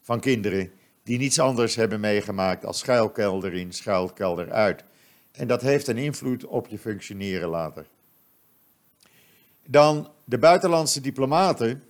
van 0.00 0.20
kinderen 0.20 0.70
die 1.02 1.18
niets 1.18 1.38
anders 1.38 1.74
hebben 1.74 2.00
meegemaakt 2.00 2.64
als 2.64 2.78
schuilkelder 2.78 3.54
in, 3.54 3.72
schuilkelder 3.72 4.52
uit. 4.52 4.84
En 5.36 5.46
dat 5.46 5.62
heeft 5.62 5.86
een 5.86 5.98
invloed 5.98 6.44
op 6.44 6.66
je 6.68 6.78
functioneren 6.78 7.48
later. 7.48 7.86
Dan 9.66 10.08
de 10.24 10.38
buitenlandse 10.38 11.00
diplomaten 11.00 11.82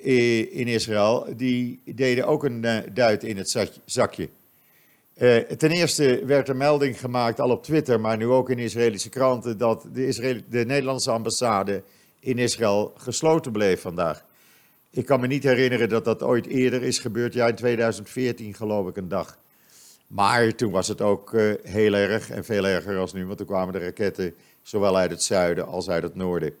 in 0.00 0.68
Israël, 0.68 1.26
die 1.36 1.80
deden 1.84 2.26
ook 2.26 2.44
een 2.44 2.64
eh, 2.64 2.78
duit 2.92 3.24
in 3.24 3.36
het 3.36 3.68
zakje. 3.84 4.28
Eh, 5.14 5.36
ten 5.36 5.70
eerste 5.70 6.22
werd 6.24 6.48
er 6.48 6.56
melding 6.56 7.00
gemaakt, 7.00 7.40
al 7.40 7.50
op 7.50 7.62
Twitter, 7.62 8.00
maar 8.00 8.16
nu 8.16 8.26
ook 8.26 8.50
in 8.50 8.58
Israëlische 8.58 9.08
kranten, 9.08 9.58
dat 9.58 9.86
de, 9.92 10.06
Israël, 10.06 10.40
de 10.48 10.64
Nederlandse 10.64 11.10
ambassade 11.10 11.82
in 12.20 12.38
Israël 12.38 12.92
gesloten 12.96 13.52
bleef 13.52 13.80
vandaag. 13.80 14.24
Ik 14.90 15.06
kan 15.06 15.20
me 15.20 15.26
niet 15.26 15.42
herinneren 15.42 15.88
dat 15.88 16.04
dat 16.04 16.22
ooit 16.22 16.46
eerder 16.46 16.82
is 16.82 16.98
gebeurd. 16.98 17.34
Ja, 17.34 17.46
in 17.46 17.54
2014 17.54 18.54
geloof 18.54 18.88
ik 18.88 18.96
een 18.96 19.08
dag. 19.08 19.38
Maar 20.08 20.54
toen 20.54 20.70
was 20.70 20.88
het 20.88 21.00
ook 21.00 21.32
uh, 21.32 21.54
heel 21.62 21.94
erg 21.94 22.30
en 22.30 22.44
veel 22.44 22.66
erger 22.66 22.98
als 22.98 23.12
nu, 23.12 23.26
want 23.26 23.38
toen 23.38 23.46
kwamen 23.46 23.72
de 23.72 23.78
raketten 23.78 24.34
zowel 24.62 24.96
uit 24.96 25.10
het 25.10 25.22
zuiden 25.22 25.66
als 25.66 25.88
uit 25.88 26.02
het 26.02 26.14
noorden. 26.14 26.54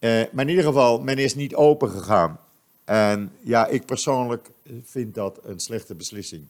maar 0.00 0.30
in 0.44 0.48
ieder 0.48 0.64
geval, 0.64 1.00
men 1.00 1.18
is 1.18 1.34
niet 1.34 1.54
open 1.54 1.90
gegaan. 1.90 2.40
En 2.84 3.32
ja, 3.40 3.66
ik 3.66 3.84
persoonlijk 3.84 4.50
vind 4.84 5.14
dat 5.14 5.40
een 5.44 5.60
slechte 5.60 5.94
beslissing. 5.94 6.46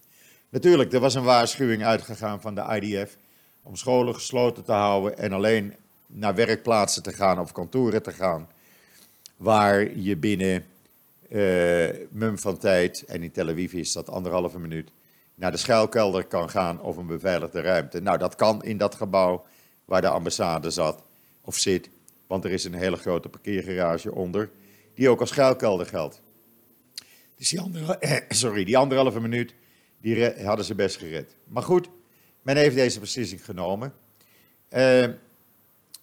Natuurlijk, 0.48 0.92
er 0.92 1.00
was 1.00 1.14
een 1.14 1.22
waarschuwing 1.22 1.84
uitgegaan 1.84 2.40
van 2.40 2.54
de 2.54 2.80
IDF 2.80 3.16
om 3.62 3.76
scholen 3.76 4.14
gesloten 4.14 4.64
te 4.64 4.72
houden 4.72 5.18
en 5.18 5.32
alleen 5.32 5.74
naar 6.06 6.34
werkplaatsen 6.34 7.02
te 7.02 7.12
gaan 7.12 7.38
of 7.38 7.52
kantoren 7.52 8.02
te 8.02 8.12
gaan, 8.12 8.48
waar 9.36 9.96
je 9.98 10.16
binnen 10.16 10.64
uh, 11.28 11.88
mum 12.10 12.38
van 12.38 12.58
tijd, 12.58 13.04
en 13.04 13.22
in 13.22 13.30
Tel 13.30 13.48
Aviv 13.48 13.72
is 13.72 13.92
dat 13.92 14.10
anderhalve 14.10 14.58
minuut, 14.58 14.90
naar 15.40 15.50
de 15.50 15.56
schuilkelder 15.56 16.24
kan 16.24 16.50
gaan 16.50 16.80
of 16.80 16.96
een 16.96 17.06
beveiligde 17.06 17.60
ruimte. 17.60 18.00
Nou, 18.00 18.18
dat 18.18 18.34
kan 18.34 18.64
in 18.64 18.76
dat 18.76 18.94
gebouw 18.94 19.44
waar 19.84 20.00
de 20.00 20.08
ambassade 20.08 20.70
zat 20.70 21.02
of 21.40 21.56
zit, 21.56 21.90
want 22.26 22.44
er 22.44 22.50
is 22.50 22.64
een 22.64 22.74
hele 22.74 22.96
grote 22.96 23.28
parkeergarage 23.28 24.14
onder, 24.14 24.50
die 24.94 25.08
ook 25.08 25.20
als 25.20 25.28
schuilkelder 25.28 25.86
geldt. 25.86 26.20
Dus 27.36 27.48
die, 27.48 27.60
andere, 27.60 28.24
sorry, 28.28 28.64
die 28.64 28.76
anderhalve 28.76 29.20
minuut, 29.20 29.54
die 30.00 30.44
hadden 30.44 30.64
ze 30.64 30.74
best 30.74 30.96
gered. 30.96 31.34
Maar 31.44 31.62
goed, 31.62 31.88
men 32.42 32.56
heeft 32.56 32.74
deze 32.74 33.00
beslissing 33.00 33.44
genomen. 33.44 33.92
Uh, 34.70 35.06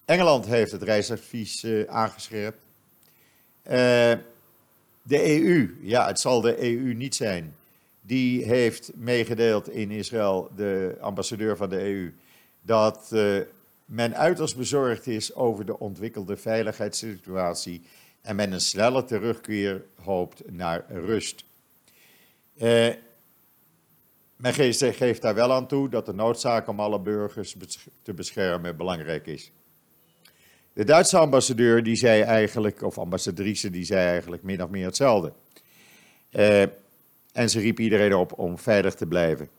Engeland 0.05 0.45
heeft 0.45 0.71
het 0.71 0.83
reisadvies 0.83 1.63
uh, 1.63 1.87
aangescherpt. 1.87 2.57
Uh, 3.63 3.73
de 5.01 5.41
EU, 5.41 5.77
ja, 5.81 6.07
het 6.07 6.19
zal 6.19 6.41
de 6.41 6.61
EU 6.61 6.93
niet 6.93 7.15
zijn. 7.15 7.55
Die 8.07 8.45
heeft 8.45 8.91
meegedeeld 8.95 9.69
in 9.69 9.91
Israël, 9.91 10.51
de 10.55 10.97
ambassadeur 10.99 11.57
van 11.57 11.69
de 11.69 11.79
EU, 11.79 12.13
dat 12.61 13.09
uh, 13.13 13.41
men 13.85 14.15
uiterst 14.15 14.57
bezorgd 14.57 15.07
is 15.07 15.35
over 15.35 15.65
de 15.65 15.79
ontwikkelde 15.79 16.37
veiligheidssituatie 16.37 17.81
en 18.21 18.35
men 18.35 18.51
een 18.51 18.61
snelle 18.61 19.03
terugkeer 19.03 19.83
hoopt 20.01 20.51
naar 20.51 20.85
rust. 20.89 21.45
Uh, 22.57 22.93
men 24.35 24.53
geeft 24.53 25.21
daar 25.21 25.35
wel 25.35 25.53
aan 25.53 25.67
toe 25.67 25.89
dat 25.89 26.05
de 26.05 26.13
noodzaak 26.13 26.67
om 26.67 26.79
alle 26.79 26.99
burgers 26.99 27.55
te 28.01 28.13
beschermen 28.13 28.77
belangrijk 28.77 29.27
is. 29.27 29.51
De 30.73 30.83
Duitse 30.83 31.17
ambassadeur 31.17 31.83
die 31.83 31.95
zei 31.95 32.21
eigenlijk, 32.21 32.81
of 32.81 32.97
ambassadrice, 32.97 33.69
die 33.69 33.85
zei 33.85 34.07
eigenlijk 34.07 34.43
min 34.43 34.63
of 34.63 34.69
meer 34.69 34.85
hetzelfde. 34.85 35.33
Uh, 36.31 36.63
en 37.37 37.49
ze 37.49 37.59
riep 37.59 37.79
iedereen 37.79 38.15
op 38.15 38.39
om 38.39 38.57
veilig 38.57 38.93
te 38.93 39.05
blijven. 39.05 39.49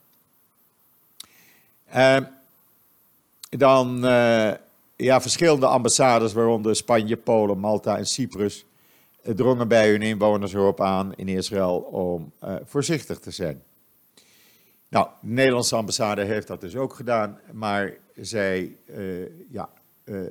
Uh, 1.95 2.17
dan 3.49 4.05
uh, 4.05 4.51
ja, 4.95 5.21
verschillende 5.21 5.65
ambassades, 5.65 6.33
waaronder 6.33 6.75
Spanje, 6.75 7.17
Polen, 7.17 7.59
Malta 7.59 7.97
en 7.97 8.05
Cyprus, 8.05 8.65
drongen 9.21 9.67
bij 9.67 9.89
hun 9.89 10.01
inwoners 10.01 10.53
erop 10.53 10.81
aan 10.81 11.15
in 11.15 11.27
Israël 11.27 11.77
om 11.77 12.31
voorzichtig 12.65 13.19
te 13.19 13.31
zijn. 13.31 13.63
Nou, 14.87 15.07
de 15.21 15.27
Nederlandse 15.27 15.75
ambassade 15.75 16.23
heeft 16.23 16.47
dat 16.47 16.61
dus 16.61 16.75
ook 16.75 16.93
gedaan, 16.93 17.39
maar 17.51 17.93
zij 18.15 18.75
ja, 19.49 19.69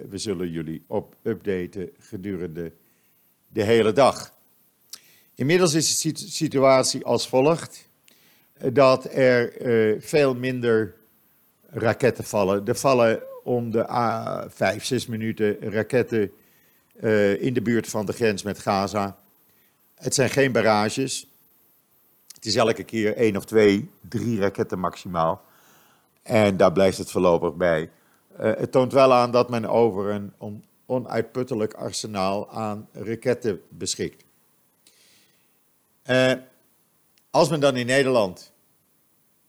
we 0.08 0.18
zullen 0.18 0.50
jullie 0.50 0.82
op 0.86 1.14
updaten 1.22 1.90
gedurende 1.98 2.72
de 3.48 3.62
hele 3.62 3.92
dag. 3.92 4.32
Inmiddels 5.38 5.74
is 5.74 6.00
de 6.00 6.12
situatie 6.14 7.04
als 7.04 7.28
volgt: 7.28 7.88
eh, 8.52 8.70
dat 8.72 9.04
er 9.04 9.66
uh, 9.66 10.00
veel 10.00 10.34
minder 10.34 10.94
raketten 11.70 12.24
vallen. 12.24 12.66
Er 12.66 12.74
vallen 12.74 13.22
om 13.44 13.70
de 13.70 13.78
uh, 13.78 14.42
5, 14.48 14.84
6 14.84 15.06
minuten 15.06 15.56
raketten 15.60 16.32
in 17.40 17.54
de 17.54 17.62
buurt 17.62 17.88
van 17.88 18.06
de 18.06 18.12
grens 18.12 18.42
met 18.42 18.58
Gaza. 18.58 19.18
Het 19.94 20.14
zijn 20.14 20.30
geen 20.30 20.52
barrages. 20.52 21.26
Het 22.34 22.46
is 22.46 22.56
elke 22.56 22.84
keer 22.84 23.16
één 23.16 23.36
of 23.36 23.44
twee, 23.44 23.90
drie 24.08 24.40
raketten 24.40 24.78
maximaal. 24.78 25.42
En 26.22 26.56
daar 26.56 26.72
blijft 26.72 26.98
het 26.98 27.10
voorlopig 27.10 27.54
bij. 27.54 27.90
Het 28.36 28.72
toont 28.72 28.92
wel 28.92 29.12
aan 29.12 29.30
dat 29.30 29.50
men 29.50 29.64
over 29.64 30.10
een 30.10 30.32
on, 30.38 30.64
onuitputtelijk 30.86 31.74
arsenaal 31.74 32.50
aan 32.50 32.88
raketten 32.92 33.60
beschikt. 33.68 34.26
Uh, 36.10 36.32
als 37.30 37.48
men 37.48 37.60
dan 37.60 37.76
in 37.76 37.86
Nederland 37.86 38.52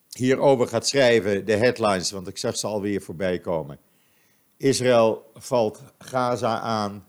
hierover 0.10 0.68
gaat 0.68 0.88
schrijven, 0.88 1.46
de 1.46 1.56
headlines, 1.56 2.12
want 2.12 2.28
ik 2.28 2.38
zag 2.38 2.58
ze 2.58 2.68
alweer 2.68 3.02
voorbij 3.02 3.40
komen. 3.40 3.80
Israël 4.58 5.32
valt 5.34 5.82
Gaza 5.98 6.60
aan 6.60 7.06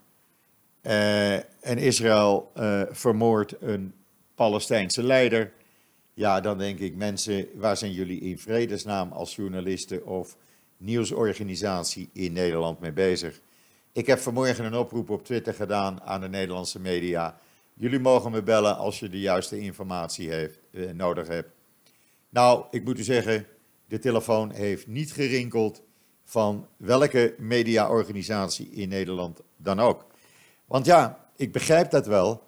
uh, 0.82 1.34
en 1.34 1.78
Israël 1.78 2.52
vermoordt 2.90 3.54
een 3.60 3.94
Palestijnse 4.34 5.02
leider. 5.02 5.52
Ja, 6.14 6.40
dan 6.40 6.58
denk 6.58 6.78
ik, 6.78 6.96
mensen, 6.96 7.48
waar 7.54 7.76
zijn 7.76 7.92
jullie 7.92 8.20
in 8.20 8.38
vredesnaam 8.38 9.12
als 9.12 9.36
journalisten 9.36 10.06
of 10.06 10.36
nieuwsorganisatie 10.76 12.10
in 12.12 12.32
Nederland 12.32 12.80
mee 12.80 12.92
bezig. 12.92 13.40
Ik 13.92 14.06
heb 14.06 14.18
vanmorgen 14.18 14.64
een 14.64 14.74
oproep 14.74 15.10
op 15.10 15.24
Twitter 15.24 15.54
gedaan 15.54 16.02
aan 16.02 16.20
de 16.20 16.28
Nederlandse 16.28 16.80
media. 16.80 17.40
Jullie 17.80 17.98
mogen 17.98 18.30
me 18.30 18.42
bellen 18.42 18.76
als 18.76 18.98
je 18.98 19.08
de 19.08 19.20
juiste 19.20 19.58
informatie 19.58 20.30
heeft, 20.30 20.58
eh, 20.72 20.90
nodig 20.90 21.26
hebt. 21.26 21.50
Nou, 22.28 22.64
ik 22.70 22.84
moet 22.84 22.98
u 22.98 23.02
zeggen, 23.02 23.46
de 23.86 23.98
telefoon 23.98 24.50
heeft 24.50 24.86
niet 24.86 25.12
gerinkeld 25.12 25.82
van 26.24 26.68
welke 26.76 27.34
mediaorganisatie 27.38 28.70
in 28.70 28.88
Nederland 28.88 29.40
dan 29.56 29.80
ook. 29.80 30.06
Want 30.66 30.86
ja, 30.86 31.28
ik 31.36 31.52
begrijp 31.52 31.90
dat 31.90 32.06
wel. 32.06 32.42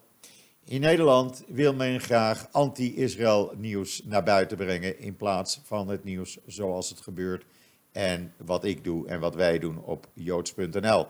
In 0.65 0.81
Nederland 0.81 1.45
wil 1.49 1.75
men 1.75 2.01
graag 2.01 2.49
anti-Israël 2.51 3.53
nieuws 3.57 4.03
naar 4.05 4.23
buiten 4.23 4.57
brengen 4.57 4.99
in 4.99 5.17
plaats 5.17 5.61
van 5.65 5.89
het 5.89 6.05
nieuws 6.05 6.39
zoals 6.47 6.89
het 6.89 7.01
gebeurt 7.01 7.45
en 7.93 8.35
wat 8.37 8.65
ik 8.65 8.85
doe 8.85 9.09
en 9.09 9.21
wat 9.21 9.35
wij 9.35 9.59
doen 9.59 9.79
op 9.79 10.09
joods.nl. 10.15 11.07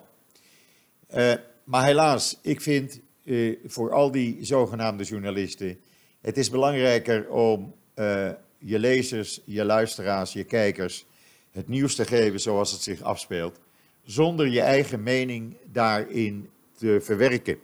Eh, 1.06 1.34
maar 1.64 1.84
helaas, 1.84 2.38
ik 2.42 2.60
vind 2.60 3.00
uh, 3.24 3.56
voor 3.64 3.92
al 3.92 4.10
die 4.10 4.38
zogenaamde 4.40 5.04
journalisten, 5.04 5.78
het 6.20 6.36
is 6.36 6.50
belangrijker 6.50 7.30
om 7.30 7.74
uh, 7.94 8.30
je 8.58 8.78
lezers, 8.78 9.40
je 9.44 9.64
luisteraars, 9.64 10.32
je 10.32 10.44
kijkers 10.44 11.06
het 11.50 11.68
nieuws 11.68 11.94
te 11.94 12.04
geven 12.04 12.40
zoals 12.40 12.72
het 12.72 12.82
zich 12.82 13.02
afspeelt, 13.02 13.60
zonder 14.04 14.48
je 14.48 14.60
eigen 14.60 15.02
mening 15.02 15.56
daarin 15.72 16.48
te 16.78 16.98
verwerken. 17.02 17.58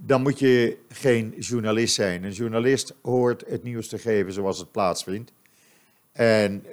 Dan 0.00 0.22
moet 0.22 0.38
je 0.38 0.78
geen 0.88 1.34
journalist 1.38 1.94
zijn. 1.94 2.24
Een 2.24 2.32
journalist 2.32 2.94
hoort 3.02 3.44
het 3.46 3.62
nieuws 3.62 3.88
te 3.88 3.98
geven 3.98 4.32
zoals 4.32 4.58
het 4.58 4.72
plaatsvindt. 4.72 5.32
En 6.12 6.64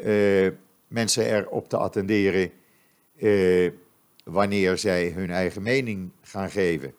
mensen 0.87 1.25
erop 1.25 1.69
te 1.69 1.77
attenderen 1.77 2.51
eh, 3.17 3.71
wanneer 4.23 4.77
zij 4.77 5.09
hun 5.09 5.29
eigen 5.29 5.61
mening 5.61 6.11
gaan 6.21 6.49
geven. 6.49 6.93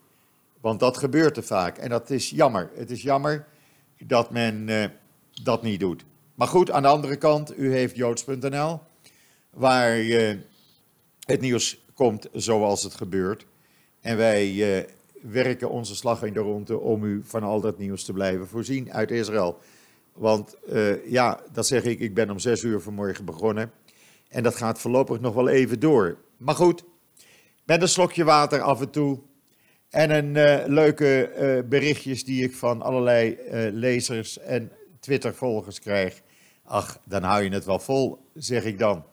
Want 0.67 0.81
dat 0.81 0.97
gebeurt 0.97 1.37
er 1.37 1.43
vaak 1.43 1.79
en 1.79 1.89
dat 1.89 2.11
is 2.11 2.31
jammer. 2.31 2.71
Het 2.75 2.91
is 2.91 3.03
jammer 3.03 3.47
dat 3.99 4.31
men 4.31 4.69
eh, 4.69 4.85
dat 5.43 5.63
niet 5.63 5.81
doet. 5.81 6.05
Maar 6.35 6.49
goed, 6.49 6.71
aan 6.71 6.83
de 6.83 6.89
andere 6.89 7.17
kant, 7.17 7.59
u 7.59 7.73
heeft 7.73 7.97
joods.nl, 7.97 8.81
waar 9.51 10.01
uh, 10.01 10.37
het 11.21 11.41
nieuws 11.41 11.85
komt 11.95 12.29
zoals 12.33 12.83
het 12.83 12.95
gebeurt. 12.95 13.47
En 14.01 14.17
wij 14.17 14.53
uh, 14.53 14.85
werken 15.23 15.71
onze 15.71 15.97
slag 15.97 16.23
in 16.23 16.33
de 16.33 16.41
ronde 16.41 16.79
om 16.79 17.05
u 17.05 17.21
van 17.25 17.43
al 17.43 17.61
dat 17.61 17.79
nieuws 17.79 18.05
te 18.05 18.13
blijven 18.13 18.49
voorzien 18.49 18.93
uit 18.93 19.11
Israël. 19.11 19.59
Want 20.13 20.57
ja, 21.07 21.41
dat 21.53 21.67
zeg 21.67 21.85
ik, 21.85 22.01
ik 22.01 22.15
ben 22.15 22.31
om 22.31 22.39
zes 22.39 22.63
uur 22.63 22.81
vanmorgen 22.81 23.25
begonnen. 23.25 23.73
En 24.29 24.43
dat 24.43 24.57
gaat 24.57 24.81
voorlopig 24.81 25.21
nog 25.21 25.35
wel 25.35 25.49
even 25.49 25.81
door. 25.81 26.19
Maar 26.37 26.55
goed, 26.55 26.85
met 27.65 27.83
een 27.83 27.89
slokje 27.89 28.25
water 28.25 28.61
af 28.61 28.81
en 28.81 28.91
toe. 28.91 29.19
En 29.91 30.11
een 30.11 30.35
uh, 30.35 30.67
leuke 30.67 31.33
uh, 31.39 31.69
berichtjes 31.69 32.25
die 32.25 32.45
ik 32.45 32.55
van 32.55 32.83
allerlei 32.83 33.31
uh, 33.31 33.73
lezers 33.73 34.39
en 34.39 34.73
Twitter-volgers 35.01 35.81
krijg. 35.81 36.23
Ach, 36.65 37.01
dan 37.05 37.23
hou 37.23 37.43
je 37.43 37.51
het 37.51 37.65
wel 37.65 37.79
vol, 37.79 38.19
zeg 38.35 38.65
ik 38.65 38.79
dan. 38.79 39.05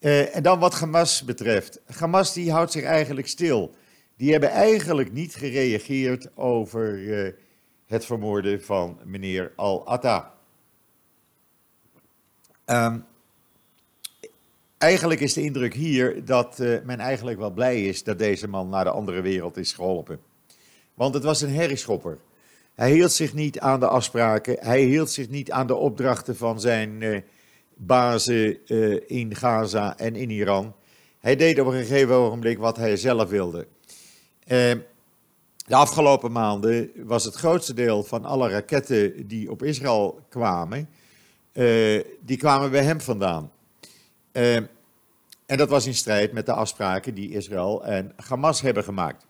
en 0.00 0.42
dan 0.42 0.58
wat 0.58 0.74
Hamas 0.74 1.24
betreft. 1.24 1.80
Hamas 1.86 2.32
die 2.32 2.52
houdt 2.52 2.72
zich 2.72 2.84
eigenlijk 2.84 3.26
stil. 3.26 3.74
Die 4.16 4.32
hebben 4.32 4.50
eigenlijk 4.50 5.12
niet 5.12 5.34
gereageerd 5.34 6.36
over 6.36 7.34
het 7.86 8.04
vermoorden 8.04 8.62
van 8.62 8.98
meneer 9.04 9.52
Al-Atta. 9.56 10.34
Um, 12.66 13.04
Eigenlijk 14.84 15.20
is 15.20 15.32
de 15.32 15.42
indruk 15.42 15.74
hier 15.74 16.24
dat 16.24 16.58
uh, 16.60 16.78
men 16.84 16.98
eigenlijk 16.98 17.38
wel 17.38 17.50
blij 17.50 17.84
is 17.84 18.02
dat 18.02 18.18
deze 18.18 18.48
man 18.48 18.68
naar 18.68 18.84
de 18.84 18.90
andere 18.90 19.20
wereld 19.20 19.56
is 19.56 19.72
geholpen. 19.72 20.20
Want 20.94 21.14
het 21.14 21.22
was 21.22 21.40
een 21.40 21.54
herrieschopper. 21.54 22.18
Hij 22.74 22.92
hield 22.92 23.12
zich 23.12 23.34
niet 23.34 23.60
aan 23.60 23.80
de 23.80 23.88
afspraken, 23.88 24.56
hij 24.60 24.80
hield 24.82 25.10
zich 25.10 25.28
niet 25.28 25.50
aan 25.50 25.66
de 25.66 25.74
opdrachten 25.74 26.36
van 26.36 26.60
zijn 26.60 27.00
uh, 27.00 27.20
bazen 27.74 28.58
uh, 28.66 29.00
in 29.06 29.34
Gaza 29.34 29.98
en 29.98 30.16
in 30.16 30.30
Iran. 30.30 30.74
Hij 31.18 31.36
deed 31.36 31.60
op 31.60 31.66
een 31.66 31.84
gegeven 31.84 32.14
ogenblik 32.14 32.58
wat 32.58 32.76
hij 32.76 32.96
zelf 32.96 33.28
wilde. 33.28 33.66
de 34.46 34.84
afgelopen 35.68 36.32
maanden 36.32 36.90
was 36.96 37.24
het 37.24 37.34
grootste 37.34 37.74
deel 37.74 38.02
van 38.02 38.24
alle 38.24 38.48
raketten 38.48 39.26
die 39.26 39.50
op 39.50 39.62
Israël 39.62 40.20
kwamen, 40.28 40.88
die 42.20 42.36
kwamen 42.36 42.70
bij 42.70 42.82
hem 42.82 43.00
vandaan. 43.00 43.50
En 45.46 45.56
dat 45.56 45.68
was 45.68 45.86
in 45.86 45.94
strijd 45.94 46.32
met 46.32 46.46
de 46.46 46.52
afspraken 46.52 47.14
die 47.14 47.30
Israël 47.30 47.84
en 47.84 48.12
Hamas 48.16 48.60
hebben 48.60 48.84
gemaakt. 48.84 49.26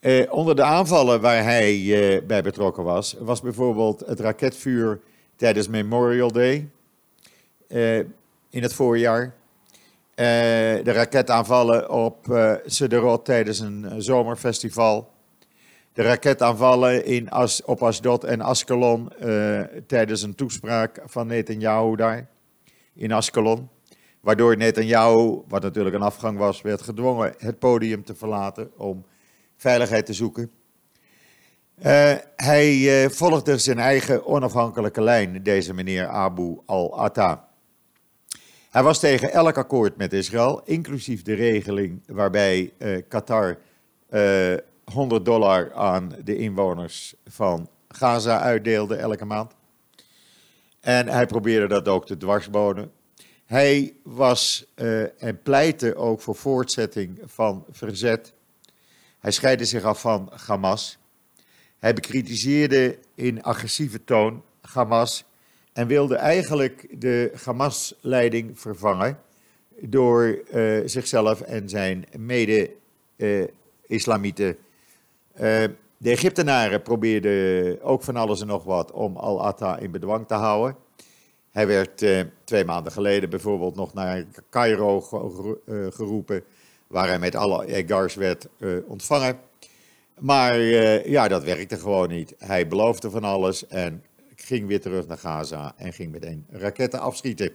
Eh, 0.00 0.32
onder 0.32 0.56
de 0.56 0.62
aanvallen 0.62 1.20
waar 1.20 1.42
hij 1.42 1.72
eh, 1.72 2.26
bij 2.26 2.42
betrokken 2.42 2.84
was, 2.84 3.16
was 3.18 3.40
bijvoorbeeld 3.40 4.00
het 4.00 4.20
raketvuur 4.20 5.00
tijdens 5.36 5.68
Memorial 5.68 6.32
Day 6.32 6.68
eh, 7.68 7.98
in 8.50 8.62
het 8.62 8.72
voorjaar. 8.72 9.34
de 10.14 10.92
raketaanvallen 10.92 11.90
op 11.90 12.26
uh, 12.28 12.54
Sederot 12.66 13.24
tijdens 13.24 13.58
een 13.58 14.02
zomerfestival. 14.02 15.10
De 15.92 16.02
raketaanvallen 16.02 17.04
in 17.04 17.30
As, 17.30 17.64
op 17.64 17.82
Asdod 17.82 18.24
en 18.24 18.40
Askelon 18.40 19.12
tijdens 19.86 20.22
een 20.22 20.34
toespraak 20.34 21.02
van 21.04 21.26
Netanyahu 21.26 21.96
daar 21.96 22.26
in 22.94 23.12
Askelon. 23.12 23.68
Waardoor 24.26 24.56
Netanyahu, 24.56 25.42
wat 25.48 25.62
natuurlijk 25.62 25.94
een 25.94 26.02
afgang 26.02 26.38
was, 26.38 26.62
werd 26.62 26.82
gedwongen 26.82 27.34
het 27.38 27.58
podium 27.58 28.04
te 28.04 28.14
verlaten 28.14 28.70
om 28.76 29.04
veiligheid 29.56 30.06
te 30.06 30.12
zoeken. 30.12 30.50
Uh, 31.78 32.14
hij 32.36 32.74
uh, 33.04 33.10
volgde 33.10 33.58
zijn 33.58 33.78
eigen 33.78 34.26
onafhankelijke 34.26 35.02
lijn, 35.02 35.42
deze 35.42 35.74
meneer 35.74 36.06
Abu 36.06 36.58
al-Atta. 36.64 37.48
Hij 38.70 38.82
was 38.82 38.98
tegen 38.98 39.32
elk 39.32 39.56
akkoord 39.56 39.96
met 39.96 40.12
Israël, 40.12 40.62
inclusief 40.64 41.22
de 41.22 41.34
regeling 41.34 42.02
waarbij 42.06 42.72
uh, 42.78 43.02
Qatar 43.08 43.58
100 44.84 45.24
dollar 45.24 45.72
aan 45.72 46.12
de 46.24 46.36
inwoners 46.36 47.14
van 47.26 47.68
Gaza 47.88 48.40
uitdeelde 48.40 48.96
elke 48.96 49.24
maand. 49.24 49.54
En 50.80 51.08
hij 51.08 51.26
probeerde 51.26 51.66
dat 51.66 51.88
ook 51.88 52.06
te 52.06 52.16
dwarsbonen. 52.16 52.95
Hij 53.46 53.94
was 54.02 54.66
en 55.18 55.42
pleitte 55.42 55.94
ook 55.94 56.20
voor 56.20 56.34
voortzetting 56.34 57.20
van 57.24 57.64
verzet 57.70 58.34
hij 59.26 59.34
scheidde 59.34 59.64
zich 59.64 59.82
af 59.82 60.00
van 60.00 60.30
Hamas. 60.46 60.98
Hij 61.78 61.94
bekritiseerde 61.94 62.98
in 63.14 63.42
agressieve 63.42 64.04
toon 64.04 64.42
Hamas 64.60 65.24
en 65.72 65.86
wilde 65.86 66.16
eigenlijk 66.16 66.86
de 67.00 67.32
Hamas-leiding 67.44 68.60
vervangen 68.60 69.18
door 69.80 70.42
uh, 70.54 70.82
zichzelf 70.84 71.40
en 71.40 71.68
zijn 71.68 72.04
mede-islamieten. 72.18 74.46
Uh, 74.46 74.56
de 75.96 76.10
Egyptenaren 76.10 76.82
probeerden 76.82 77.82
ook 77.82 78.02
van 78.02 78.16
alles 78.16 78.40
en 78.40 78.46
nog 78.46 78.64
wat 78.64 78.92
om 78.92 79.16
al-Atta 79.16 79.78
in 79.78 79.90
bedwang 79.90 80.26
te 80.26 80.34
houden. 80.34 80.76
Hij 81.56 81.66
werd 81.66 82.04
twee 82.44 82.64
maanden 82.64 82.92
geleden 82.92 83.30
bijvoorbeeld 83.30 83.74
nog 83.74 83.94
naar 83.94 84.24
Cairo 84.50 85.00
geroepen 85.90 86.44
waar 86.86 87.08
hij 87.08 87.18
met 87.18 87.34
alle 87.34 87.66
egars 87.66 88.14
werd 88.14 88.48
uh, 88.58 88.88
ontvangen. 88.88 89.38
Maar 90.18 90.58
ja, 91.08 91.28
dat 91.28 91.44
werkte 91.44 91.78
gewoon 91.78 92.08
niet. 92.08 92.34
Hij 92.38 92.68
beloofde 92.68 93.10
van 93.10 93.24
alles 93.24 93.66
en 93.66 94.04
ging 94.34 94.66
weer 94.66 94.80
terug 94.80 95.06
naar 95.06 95.18
Gaza 95.18 95.74
en 95.76 95.92
ging 95.92 96.12
meteen 96.12 96.46
raketten 96.50 97.00
afschieten. 97.00 97.50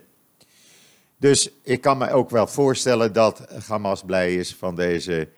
Dus 1.17 1.51
ik 1.63 1.81
kan 1.81 1.97
me 1.97 2.11
ook 2.11 2.29
wel 2.29 2.47
voorstellen 2.47 3.13
dat 3.13 3.45
Hamas 3.67 4.03
blij 4.03 4.35
is 4.35 4.55
van 4.55 4.75
deze 4.75 5.29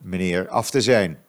meneer 0.00 0.48
af 0.48 0.70
te 0.70 0.80
zijn. 0.80 1.24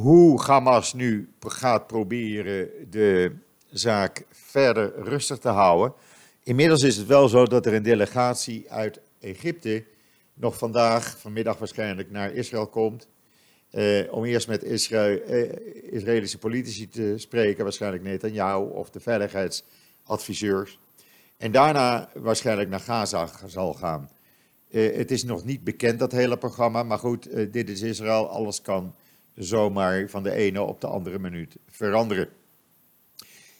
Hoe 0.00 0.42
Hamas 0.42 0.94
nu 0.94 1.28
gaat 1.40 1.86
proberen 1.86 2.68
de 2.90 3.32
zaak 3.70 4.24
verder 4.30 5.02
rustig 5.02 5.38
te 5.38 5.48
houden, 5.48 5.94
Inmiddels 6.46 6.82
is 6.82 6.96
het 6.96 7.06
wel 7.06 7.28
zo 7.28 7.44
dat 7.46 7.66
er 7.66 7.74
een 7.74 7.82
delegatie 7.82 8.70
uit 8.70 9.00
Egypte 9.20 9.84
nog 10.34 10.58
vandaag, 10.58 11.18
vanmiddag 11.18 11.58
waarschijnlijk, 11.58 12.10
naar 12.10 12.32
Israël 12.32 12.66
komt. 12.66 13.08
Eh, 13.70 14.12
om 14.12 14.24
eerst 14.24 14.48
met 14.48 14.62
eh, 14.62 15.92
Israëlische 15.92 16.38
politici 16.38 16.88
te 16.88 17.14
spreken, 17.16 17.64
waarschijnlijk 17.64 18.02
Netanyahu 18.02 18.62
of 18.62 18.90
de 18.90 19.00
veiligheidsadviseurs. 19.00 20.78
En 21.36 21.52
daarna 21.52 22.08
waarschijnlijk 22.14 22.68
naar 22.68 22.80
Gaza 22.80 23.28
zal 23.46 23.74
gaan. 23.74 24.10
Eh, 24.70 24.96
het 24.96 25.10
is 25.10 25.24
nog 25.24 25.44
niet 25.44 25.64
bekend, 25.64 25.98
dat 25.98 26.12
hele 26.12 26.38
programma, 26.38 26.82
maar 26.82 26.98
goed, 26.98 27.26
eh, 27.26 27.52
dit 27.52 27.68
is 27.70 27.82
Israël. 27.82 28.28
Alles 28.28 28.60
kan 28.62 28.94
zomaar 29.36 30.08
van 30.08 30.22
de 30.22 30.32
ene 30.32 30.62
op 30.62 30.80
de 30.80 30.86
andere 30.86 31.18
minuut 31.18 31.56
veranderen. 31.68 32.28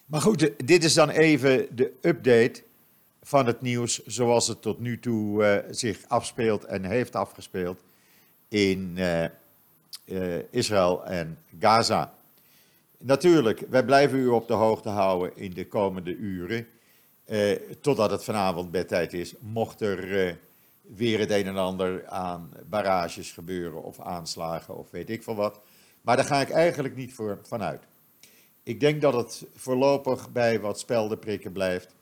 Maar 0.06 0.20
goed, 0.20 0.52
dit 0.66 0.84
is 0.84 0.94
dan 0.94 1.10
even 1.10 1.76
de 1.76 1.92
update 2.00 2.62
van 3.22 3.46
het 3.46 3.60
nieuws 3.60 4.04
zoals 4.04 4.48
het 4.48 4.62
tot 4.62 4.78
nu 4.78 4.98
toe 4.98 5.42
uh, 5.42 5.72
zich 5.74 5.98
afspeelt 6.08 6.64
en 6.64 6.84
heeft 6.84 7.14
afgespeeld 7.14 7.80
in 8.48 8.94
uh, 8.96 9.24
uh, 10.04 10.34
Israël 10.50 11.04
en 11.04 11.38
Gaza. 11.60 12.14
Natuurlijk, 12.98 13.64
wij 13.68 13.84
blijven 13.84 14.18
u 14.18 14.26
op 14.26 14.48
de 14.48 14.54
hoogte 14.54 14.88
houden 14.88 15.36
in 15.36 15.52
de 15.52 15.66
komende 15.66 16.16
uren, 16.16 16.66
totdat 17.80 18.10
het 18.10 18.24
vanavond 18.24 18.70
bedtijd 18.70 19.12
is, 19.12 19.34
mocht 19.40 19.80
er 19.80 20.38
weer 20.94 21.18
het 21.18 21.30
een 21.30 21.46
en 21.46 21.56
ander 21.56 22.06
aan 22.06 22.50
barrages 22.68 23.32
gebeuren 23.32 23.82
of 23.82 24.00
aanslagen 24.00 24.76
of 24.76 24.90
weet 24.90 25.10
ik 25.10 25.22
veel 25.22 25.34
wat. 25.34 25.60
Maar 26.00 26.16
daar 26.16 26.24
ga 26.24 26.40
ik 26.40 26.50
eigenlijk 26.50 26.96
niet 26.96 27.14
voor 27.14 27.38
vanuit. 27.42 27.82
Ik 28.62 28.80
denk 28.80 29.00
dat 29.00 29.14
het 29.14 29.46
voorlopig 29.54 30.32
bij 30.32 30.60
wat 30.60 30.78
speldenprikken 30.78 31.52
blijft 31.52 31.94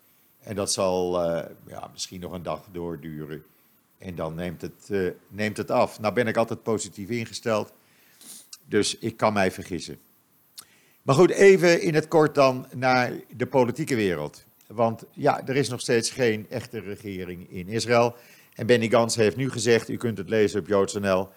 en 0.45 0.55
dat 0.55 0.71
zal 0.71 1.25
uh, 1.25 1.43
ja, 1.67 1.89
misschien 1.91 2.19
nog 2.19 2.31
een 2.31 2.43
dag 2.43 2.67
doorduren. 2.71 3.43
En 3.97 4.15
dan 4.15 4.35
neemt 4.35 4.61
het, 4.61 4.87
uh, 4.89 5.11
neemt 5.27 5.57
het 5.57 5.71
af. 5.71 5.99
Nou 5.99 6.13
ben 6.13 6.27
ik 6.27 6.37
altijd 6.37 6.63
positief 6.63 7.09
ingesteld. 7.09 7.73
Dus 8.65 8.97
ik 8.97 9.17
kan 9.17 9.33
mij 9.33 9.51
vergissen. 9.51 9.97
Maar 11.01 11.15
goed, 11.15 11.29
even 11.29 11.81
in 11.81 11.93
het 11.93 12.07
kort 12.07 12.35
dan 12.35 12.67
naar 12.73 13.13
de 13.35 13.47
politieke 13.47 13.95
wereld. 13.95 14.45
Want 14.67 15.03
ja, 15.11 15.47
er 15.47 15.55
is 15.55 15.69
nog 15.69 15.81
steeds 15.81 16.09
geen 16.09 16.45
echte 16.49 16.79
regering 16.79 17.51
in 17.51 17.67
Israël. 17.67 18.15
En 18.55 18.65
Benny 18.65 18.89
Gans 18.89 19.15
heeft 19.15 19.35
nu 19.35 19.49
gezegd, 19.49 19.89
u 19.89 19.97
kunt 19.97 20.17
het 20.17 20.29
lezen 20.29 20.59
op 20.59 20.67
JoodsNL, 20.67 21.29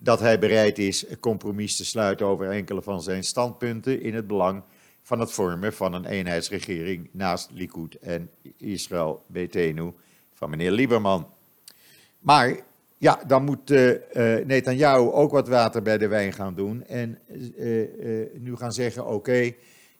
dat 0.00 0.20
hij 0.20 0.38
bereid 0.38 0.78
is 0.78 1.08
een 1.08 1.18
compromis 1.18 1.76
te 1.76 1.84
sluiten 1.84 2.26
over 2.26 2.50
enkele 2.50 2.82
van 2.82 3.02
zijn 3.02 3.24
standpunten 3.24 4.02
in 4.02 4.14
het 4.14 4.26
belang 4.26 4.62
van 5.02 5.20
het 5.20 5.32
vormen 5.32 5.72
van 5.72 5.92
een 5.92 6.04
eenheidsregering 6.04 7.08
naast 7.12 7.50
Likud 7.52 7.94
en 7.94 8.30
Israël 8.56 9.22
Betenu 9.26 9.92
van 10.32 10.50
meneer 10.50 10.70
Lieberman. 10.70 11.28
Maar 12.18 12.56
ja, 12.98 13.20
dan 13.26 13.44
moet 13.44 13.70
uh, 13.70 13.90
Netanyahu 14.44 15.10
ook 15.10 15.30
wat 15.30 15.48
water 15.48 15.82
bij 15.82 15.98
de 15.98 16.08
wijn 16.08 16.32
gaan 16.32 16.54
doen 16.54 16.84
en 16.86 17.18
uh, 17.28 17.80
uh, 17.80 18.26
nu 18.38 18.56
gaan 18.56 18.72
zeggen, 18.72 19.06
oké, 19.06 19.52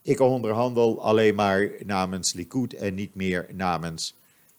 ik 0.03 0.21
onderhandel 0.21 1.03
alleen 1.03 1.35
maar 1.35 1.71
namens 1.85 2.33
Likud 2.33 2.73
en 2.75 2.95
niet 2.95 3.15
meer 3.15 3.47
namens 3.53 4.17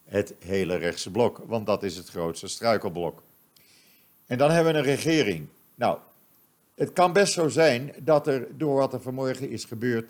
het 0.07 0.33
hele 0.39 0.75
rechtse 0.75 1.11
blok, 1.11 1.41
want 1.45 1.65
dat 1.65 1.83
is 1.83 1.97
het 1.97 2.09
grootste 2.09 2.47
struikelblok. 2.47 3.23
En 4.25 4.37
dan 4.37 4.51
hebben 4.51 4.73
we 4.73 4.79
een 4.79 4.85
regering. 4.85 5.47
Nou, 5.75 5.97
het 6.75 6.93
kan 6.93 7.13
best 7.13 7.33
zo 7.33 7.47
zijn 7.47 7.93
dat 7.99 8.27
er 8.27 8.47
door 8.57 8.75
wat 8.75 8.93
er 8.93 9.01
vanmorgen 9.01 9.49
is 9.49 9.65
gebeurd 9.65 10.09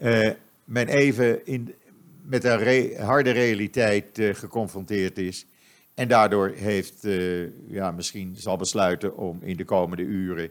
uh, 0.00 0.30
men 0.64 0.88
even 0.88 1.46
in, 1.46 1.74
met 2.22 2.44
een 2.44 2.96
harde 2.96 3.30
realiteit 3.30 4.18
uh, 4.18 4.34
geconfronteerd 4.34 5.18
is. 5.18 5.46
En 5.94 6.08
daardoor 6.08 6.48
heeft, 6.48 7.04
uh, 7.04 7.48
ja, 7.70 7.90
misschien 7.90 8.36
zal 8.36 8.56
besluiten 8.56 9.16
om 9.16 9.38
in 9.42 9.56
de 9.56 9.64
komende 9.64 10.02
uren 10.02 10.50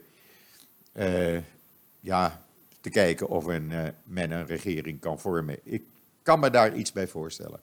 ja, 2.00 2.44
te 2.80 2.90
kijken 2.90 3.28
of 3.28 3.46
men 4.04 4.30
een 4.30 4.46
regering 4.46 5.00
kan 5.00 5.20
vormen. 5.20 5.58
Ik 5.62 5.82
kan 6.22 6.40
me 6.40 6.50
daar 6.50 6.74
iets 6.74 6.92
bij 6.92 7.08
voorstellen. 7.08 7.60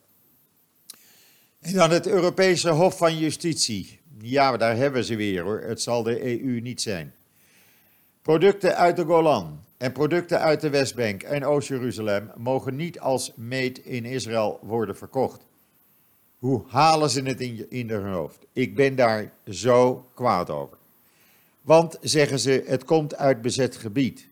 En 1.65 1.73
dan 1.73 1.91
het 1.91 2.07
Europese 2.07 2.69
Hof 2.69 2.97
van 2.97 3.17
Justitie. 3.17 3.99
Ja, 4.21 4.57
daar 4.57 4.75
hebben 4.75 5.03
ze 5.03 5.15
weer 5.15 5.43
hoor. 5.43 5.61
Het 5.61 5.81
zal 5.81 6.03
de 6.03 6.41
EU 6.41 6.59
niet 6.59 6.81
zijn. 6.81 7.13
Producten 8.21 8.75
uit 8.75 8.95
de 8.95 9.03
Golan 9.03 9.59
en 9.77 9.91
producten 9.91 10.39
uit 10.39 10.61
de 10.61 10.69
Westbank 10.69 11.23
en 11.23 11.45
Oost-Jeruzalem 11.45 12.31
mogen 12.35 12.75
niet 12.75 12.99
als 12.99 13.31
meet 13.35 13.77
in 13.77 14.05
Israël 14.05 14.59
worden 14.61 14.97
verkocht. 14.97 15.45
Hoe 16.37 16.63
halen 16.67 17.09
ze 17.09 17.21
het 17.21 17.41
in, 17.41 17.65
in 17.69 17.89
hun 17.89 18.05
hoofd? 18.05 18.45
Ik 18.53 18.75
ben 18.75 18.95
daar 18.95 19.31
zo 19.49 20.09
kwaad 20.13 20.49
over. 20.49 20.77
Want, 21.61 21.97
zeggen 22.01 22.39
ze, 22.39 22.63
het 22.65 22.83
komt 22.83 23.15
uit 23.15 23.41
bezet 23.41 23.75
gebied. 23.75 24.27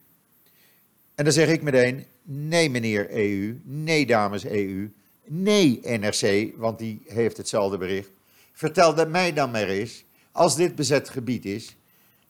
En 1.15 1.23
dan 1.23 1.33
zeg 1.33 1.49
ik 1.49 1.61
meteen, 1.61 2.05
nee 2.23 2.69
meneer 2.69 3.09
EU, 3.11 3.61
nee 3.63 4.05
dames 4.05 4.45
EU, 4.45 4.91
nee 5.25 5.79
NRC, 5.83 6.53
want 6.57 6.79
die 6.79 7.01
heeft 7.05 7.37
hetzelfde 7.37 7.77
bericht. 7.77 8.11
Vertel 8.53 9.07
mij 9.07 9.33
dan 9.33 9.51
maar 9.51 9.67
eens, 9.67 10.05
als 10.31 10.55
dit 10.55 10.75
bezet 10.75 11.09
gebied 11.09 11.45
is, 11.45 11.75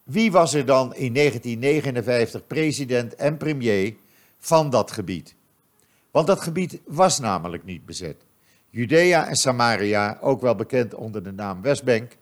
wie 0.03 0.31
was 0.31 0.53
er 0.53 0.65
dan 0.65 0.95
in 0.95 1.13
1959 1.13 2.47
president 2.47 3.15
en 3.15 3.37
premier 3.37 3.95
van 4.39 4.69
dat 4.69 4.91
gebied? 4.91 5.35
Want 6.11 6.27
dat 6.27 6.41
gebied 6.41 6.79
was 6.85 7.19
namelijk 7.19 7.63
niet 7.63 7.85
bezet. 7.85 8.25
Judea 8.69 9.27
en 9.27 9.35
Samaria, 9.35 10.17
ook 10.21 10.41
wel 10.41 10.55
bekend 10.55 10.93
onder 10.93 11.23
de 11.23 11.31
naam 11.31 11.61
Westbank, 11.61 12.17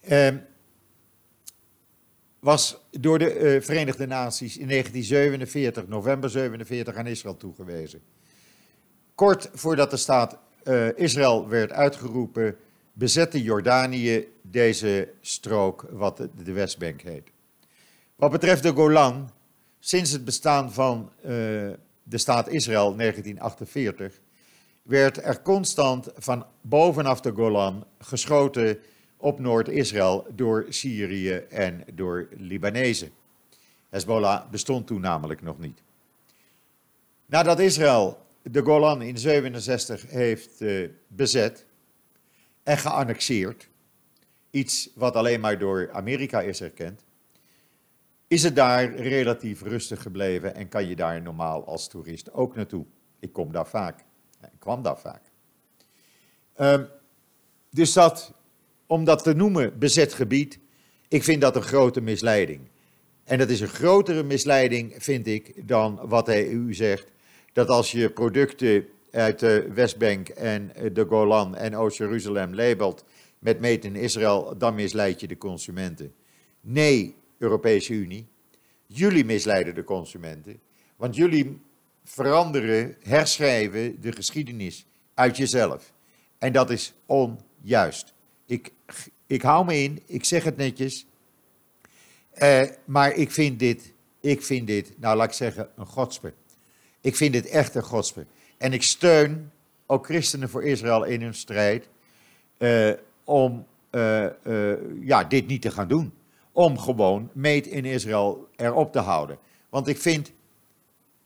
eh, 0.00 0.34
was 2.38 2.76
door 2.90 3.18
de 3.18 3.32
eh, 3.32 3.62
Verenigde 3.62 4.06
Naties 4.06 4.56
in 4.56 4.68
1947, 4.68 5.88
november 5.88 6.30
47, 6.30 6.94
aan 6.94 7.06
Israël 7.06 7.36
toegewezen. 7.36 8.00
Kort 9.20 9.48
voordat 9.52 9.90
de 9.90 9.96
staat 9.96 10.38
uh, 10.64 10.98
Israël 10.98 11.48
werd 11.48 11.72
uitgeroepen, 11.72 12.56
bezette 12.92 13.42
Jordanië 13.42 14.28
deze 14.42 15.12
strook, 15.20 15.86
wat 15.90 16.28
de 16.44 16.52
Westbank 16.52 17.00
heet. 17.00 17.30
Wat 18.16 18.30
betreft 18.30 18.62
de 18.62 18.72
Golan, 18.72 19.30
sinds 19.78 20.10
het 20.10 20.24
bestaan 20.24 20.72
van 20.72 21.10
uh, 21.16 21.28
de 22.02 22.18
staat 22.18 22.48
Israël 22.48 22.96
1948, 22.96 24.20
werd 24.82 25.24
er 25.24 25.42
constant 25.42 26.08
van 26.16 26.46
bovenaf 26.60 27.20
de 27.20 27.32
Golan 27.32 27.84
geschoten 27.98 28.78
op 29.16 29.38
Noord-Israël 29.38 30.26
door 30.34 30.66
Syrië 30.68 31.34
en 31.34 31.84
door 31.94 32.28
Libanezen. 32.36 33.10
Hezbollah 33.88 34.50
bestond 34.50 34.86
toen 34.86 35.00
namelijk 35.00 35.42
nog 35.42 35.58
niet. 35.58 35.82
Nadat 37.26 37.58
Israël 37.58 38.28
de 38.42 38.62
Golan 38.62 39.02
in 39.02 39.18
67 39.18 40.10
heeft 40.10 40.60
uh, 40.60 40.88
bezet 41.08 41.66
en 42.62 42.78
geannexeerd, 42.78 43.68
iets 44.50 44.90
wat 44.94 45.14
alleen 45.14 45.40
maar 45.40 45.58
door 45.58 45.90
Amerika 45.92 46.40
is 46.40 46.60
erkend, 46.60 47.04
is 48.26 48.42
het 48.42 48.56
daar 48.56 48.94
relatief 48.94 49.62
rustig 49.62 50.02
gebleven 50.02 50.54
en 50.54 50.68
kan 50.68 50.88
je 50.88 50.96
daar 50.96 51.22
normaal 51.22 51.64
als 51.64 51.88
toerist 51.88 52.32
ook 52.32 52.54
naartoe. 52.54 52.84
Ik 53.18 53.32
kom 53.32 53.52
daar 53.52 53.66
vaak. 53.66 54.04
Ik 54.40 54.58
kwam 54.58 54.82
daar 54.82 54.98
vaak. 54.98 55.22
Um, 56.60 56.88
dus 57.70 57.92
dat, 57.92 58.32
om 58.86 59.04
dat 59.04 59.22
te 59.22 59.34
noemen, 59.34 59.78
bezet 59.78 60.12
gebied, 60.12 60.58
ik 61.08 61.24
vind 61.24 61.40
dat 61.40 61.56
een 61.56 61.62
grote 61.62 62.00
misleiding. 62.00 62.60
En 63.24 63.38
dat 63.38 63.48
is 63.48 63.60
een 63.60 63.68
grotere 63.68 64.22
misleiding, 64.22 64.94
vind 64.98 65.26
ik, 65.26 65.68
dan 65.68 66.00
wat 66.02 66.26
de 66.26 66.50
EU 66.50 66.74
zegt. 66.74 67.10
Dat 67.52 67.68
als 67.68 67.92
je 67.92 68.10
producten 68.10 68.86
uit 69.10 69.38
de 69.38 69.70
Westbank 69.74 70.28
en 70.28 70.72
de 70.92 71.04
Golan 71.08 71.56
en 71.56 71.76
Oost-Jeruzalem 71.76 72.54
labelt 72.54 73.04
met 73.38 73.60
meet 73.60 73.84
in 73.84 73.96
Israël, 73.96 74.58
dan 74.58 74.74
misleid 74.74 75.20
je 75.20 75.26
de 75.26 75.38
consumenten. 75.38 76.14
Nee, 76.60 77.14
Europese 77.38 77.92
Unie, 77.92 78.26
jullie 78.86 79.24
misleiden 79.24 79.74
de 79.74 79.84
consumenten, 79.84 80.60
want 80.96 81.16
jullie 81.16 81.60
veranderen, 82.04 82.96
herschrijven 83.02 84.00
de 84.00 84.12
geschiedenis 84.12 84.86
uit 85.14 85.36
jezelf. 85.36 85.92
En 86.38 86.52
dat 86.52 86.70
is 86.70 86.94
onjuist. 87.06 88.14
Ik, 88.46 88.72
ik 89.26 89.42
hou 89.42 89.64
me 89.64 89.82
in, 89.82 90.02
ik 90.06 90.24
zeg 90.24 90.44
het 90.44 90.56
netjes, 90.56 91.06
uh, 92.42 92.62
maar 92.84 93.14
ik 93.14 93.30
vind 93.30 93.58
dit, 93.58 93.92
ik 94.20 94.42
vind 94.42 94.66
dit, 94.66 94.92
nou 94.98 95.16
laat 95.16 95.28
ik 95.28 95.34
zeggen, 95.34 95.70
een 95.76 95.86
godspe. 95.86 96.32
Ik 97.00 97.16
vind 97.16 97.32
dit 97.32 97.46
echt 97.46 97.74
een 97.74 97.82
godspe. 97.82 98.26
En 98.58 98.72
ik 98.72 98.82
steun 98.82 99.50
ook 99.86 100.04
christenen 100.04 100.48
voor 100.48 100.64
Israël 100.64 101.04
in 101.04 101.22
hun 101.22 101.34
strijd 101.34 101.88
uh, 102.58 102.92
om 103.24 103.66
uh, 103.90 104.26
ja, 105.00 105.24
dit 105.24 105.46
niet 105.46 105.62
te 105.62 105.70
gaan 105.70 105.88
doen. 105.88 106.12
Om 106.52 106.78
gewoon 106.78 107.30
meet 107.32 107.66
in 107.66 107.84
Israël 107.84 108.48
erop 108.56 108.92
te 108.92 108.98
houden. 108.98 109.38
Want 109.68 109.88
ik 109.88 109.98
vind, 109.98 110.32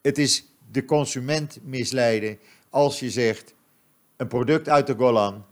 het 0.03 0.19
is 0.19 0.45
de 0.71 0.85
consument 0.85 1.59
misleiden 1.63 2.39
als 2.71 3.01
je 3.01 3.11
zegt, 3.11 3.55
een 4.17 4.29
product 4.29 4.69
uit 4.69 4.87
de 4.87 4.95
Golan 4.95 5.45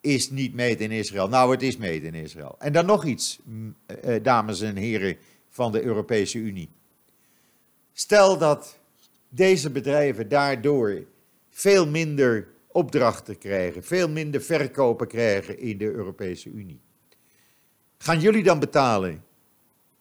is 0.00 0.30
niet 0.30 0.54
made 0.54 0.76
in 0.76 0.90
Israël. 0.90 1.28
Nou, 1.28 1.50
het 1.50 1.62
is 1.62 1.76
made 1.76 2.00
in 2.00 2.14
Israël. 2.14 2.56
En 2.58 2.72
dan 2.72 2.86
nog 2.86 3.04
iets, 3.04 3.40
dames 4.22 4.60
en 4.60 4.76
heren 4.76 5.16
van 5.48 5.72
de 5.72 5.82
Europese 5.82 6.38
Unie. 6.38 6.68
Stel 7.92 8.38
dat 8.38 8.78
deze 9.34 9.70
bedrijven 9.70 10.28
daardoor 10.28 11.04
veel 11.50 11.88
minder 11.88 12.48
opdrachten 12.66 13.38
krijgen, 13.38 13.84
veel 13.84 14.08
minder 14.08 14.42
verkopen 14.42 15.08
krijgen 15.08 15.58
in 15.58 15.78
de 15.78 15.84
Europese 15.84 16.50
Unie. 16.50 16.80
Gaan 17.98 18.20
jullie 18.20 18.42
dan 18.42 18.58
betalen 18.58 19.24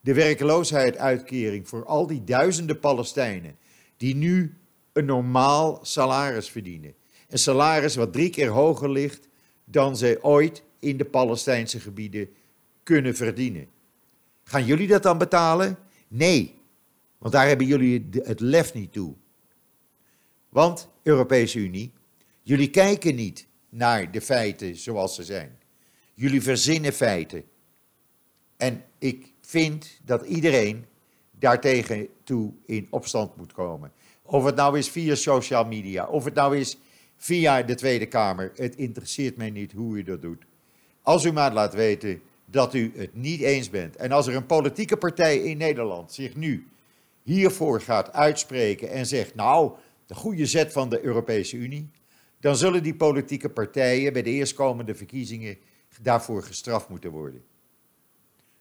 de 0.01 0.13
werkloosheidsuitkering 0.13 1.67
voor 1.67 1.85
al 1.85 2.07
die 2.07 2.23
duizenden 2.23 2.79
Palestijnen 2.79 3.55
die 3.97 4.15
nu 4.15 4.57
een 4.93 5.05
normaal 5.05 5.79
salaris 5.81 6.49
verdienen? 6.49 6.93
Een 7.29 7.37
salaris 7.37 7.95
wat 7.95 8.13
drie 8.13 8.29
keer 8.29 8.49
hoger 8.49 8.91
ligt 8.91 9.27
dan 9.65 9.97
ze 9.97 10.19
ooit 10.21 10.63
in 10.79 10.97
de 10.97 11.05
Palestijnse 11.05 11.79
gebieden 11.79 12.29
kunnen 12.83 13.15
verdienen. 13.15 13.67
Gaan 14.43 14.65
jullie 14.65 14.87
dat 14.87 15.03
dan 15.03 15.17
betalen? 15.17 15.77
Nee, 16.07 16.55
want 17.17 17.33
daar 17.33 17.47
hebben 17.47 17.67
jullie 17.67 18.09
het 18.11 18.39
lef 18.39 18.73
niet 18.73 18.93
toe. 18.93 19.15
Want, 20.53 20.89
Europese 21.03 21.59
Unie, 21.59 21.91
jullie 22.41 22.69
kijken 22.69 23.15
niet 23.15 23.47
naar 23.69 24.11
de 24.11 24.21
feiten 24.21 24.75
zoals 24.75 25.15
ze 25.15 25.23
zijn. 25.23 25.57
Jullie 26.13 26.41
verzinnen 26.41 26.93
feiten. 26.93 27.43
En 28.57 28.83
ik 28.99 29.31
vind 29.41 29.99
dat 30.05 30.25
iedereen 30.25 30.85
daartegen 31.31 32.07
toe 32.23 32.51
in 32.65 32.87
opstand 32.89 33.35
moet 33.35 33.53
komen. 33.53 33.91
Of 34.21 34.43
het 34.43 34.55
nou 34.55 34.77
is 34.77 34.89
via 34.89 35.15
social 35.15 35.65
media, 35.65 36.07
of 36.07 36.23
het 36.23 36.33
nou 36.33 36.57
is 36.57 36.77
via 37.15 37.63
de 37.63 37.75
Tweede 37.75 38.05
Kamer. 38.05 38.51
Het 38.55 38.75
interesseert 38.75 39.37
mij 39.37 39.49
niet 39.49 39.71
hoe 39.71 39.97
u 39.97 40.03
dat 40.03 40.21
doet. 40.21 40.43
Als 41.01 41.25
u 41.25 41.31
maar 41.31 41.53
laat 41.53 41.73
weten 41.73 42.21
dat 42.45 42.73
u 42.73 42.91
het 42.95 43.15
niet 43.15 43.41
eens 43.41 43.69
bent. 43.69 43.95
En 43.95 44.11
als 44.11 44.27
er 44.27 44.35
een 44.35 44.45
politieke 44.45 44.97
partij 44.97 45.37
in 45.37 45.57
Nederland 45.57 46.11
zich 46.11 46.35
nu 46.35 46.67
hiervoor 47.23 47.81
gaat 47.81 48.13
uitspreken 48.13 48.89
en 48.89 49.05
zegt, 49.05 49.35
nou, 49.35 49.71
de 50.13 50.19
goede 50.19 50.45
zet 50.45 50.71
van 50.71 50.89
de 50.89 51.03
Europese 51.03 51.57
Unie, 51.57 51.89
dan 52.39 52.55
zullen 52.55 52.83
die 52.83 52.95
politieke 52.95 53.49
partijen 53.49 54.13
bij 54.13 54.21
de 54.21 54.29
eerstkomende 54.29 54.95
verkiezingen 54.95 55.57
daarvoor 56.01 56.43
gestraft 56.43 56.89
moeten 56.89 57.11
worden. 57.11 57.43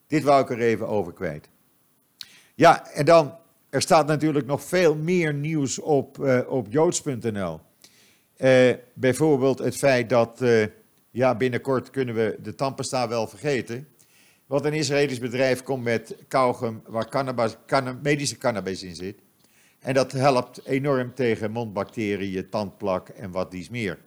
Dit 0.07 0.23
wou 0.23 0.43
ik 0.43 0.51
er 0.51 0.61
even 0.61 0.88
over 0.88 1.12
kwijt. 1.12 1.49
Ja, 2.55 2.91
en 2.91 3.05
dan, 3.05 3.38
er 3.71 3.83
staat 3.83 4.07
natuurlijk 4.07 4.47
nog 4.47 4.62
veel 4.62 4.95
meer 4.95 5.35
nieuws 5.35 5.79
op, 5.79 6.19
uh, 6.19 6.41
op 6.49 6.67
joods.nl. 6.71 7.61
Eh, 8.37 8.75
bijvoorbeeld 8.95 9.59
het 9.59 9.77
feit 9.77 10.09
dat, 10.09 10.41
uh, 10.43 10.67
ja, 11.11 11.35
binnenkort 11.35 11.91
kunnen 11.91 12.15
we 12.15 12.38
de 12.43 12.55
tandpasta 12.55 13.09
wel 13.09 13.27
vergeten. 13.27 13.88
Want 14.47 14.65
een 14.65 14.73
Israëlisch 14.73 15.19
bedrijf 15.19 15.62
komt 15.62 15.85
met 15.85 16.17
kauwgum 16.29 16.83
waar 16.87 17.09
cannabis, 17.09 17.57
medische 18.03 18.38
cannabis 18.38 18.83
in 18.83 18.95
zit. 18.95 19.21
En 19.83 19.95
dat 19.95 20.12
helpt 20.12 20.66
enorm 20.66 21.14
tegen 21.14 21.51
mondbacteriën, 21.51 22.49
tandplak 22.49 23.09
en 23.09 23.31
wat 23.31 23.51
dies 23.51 23.68
meer. 23.68 23.99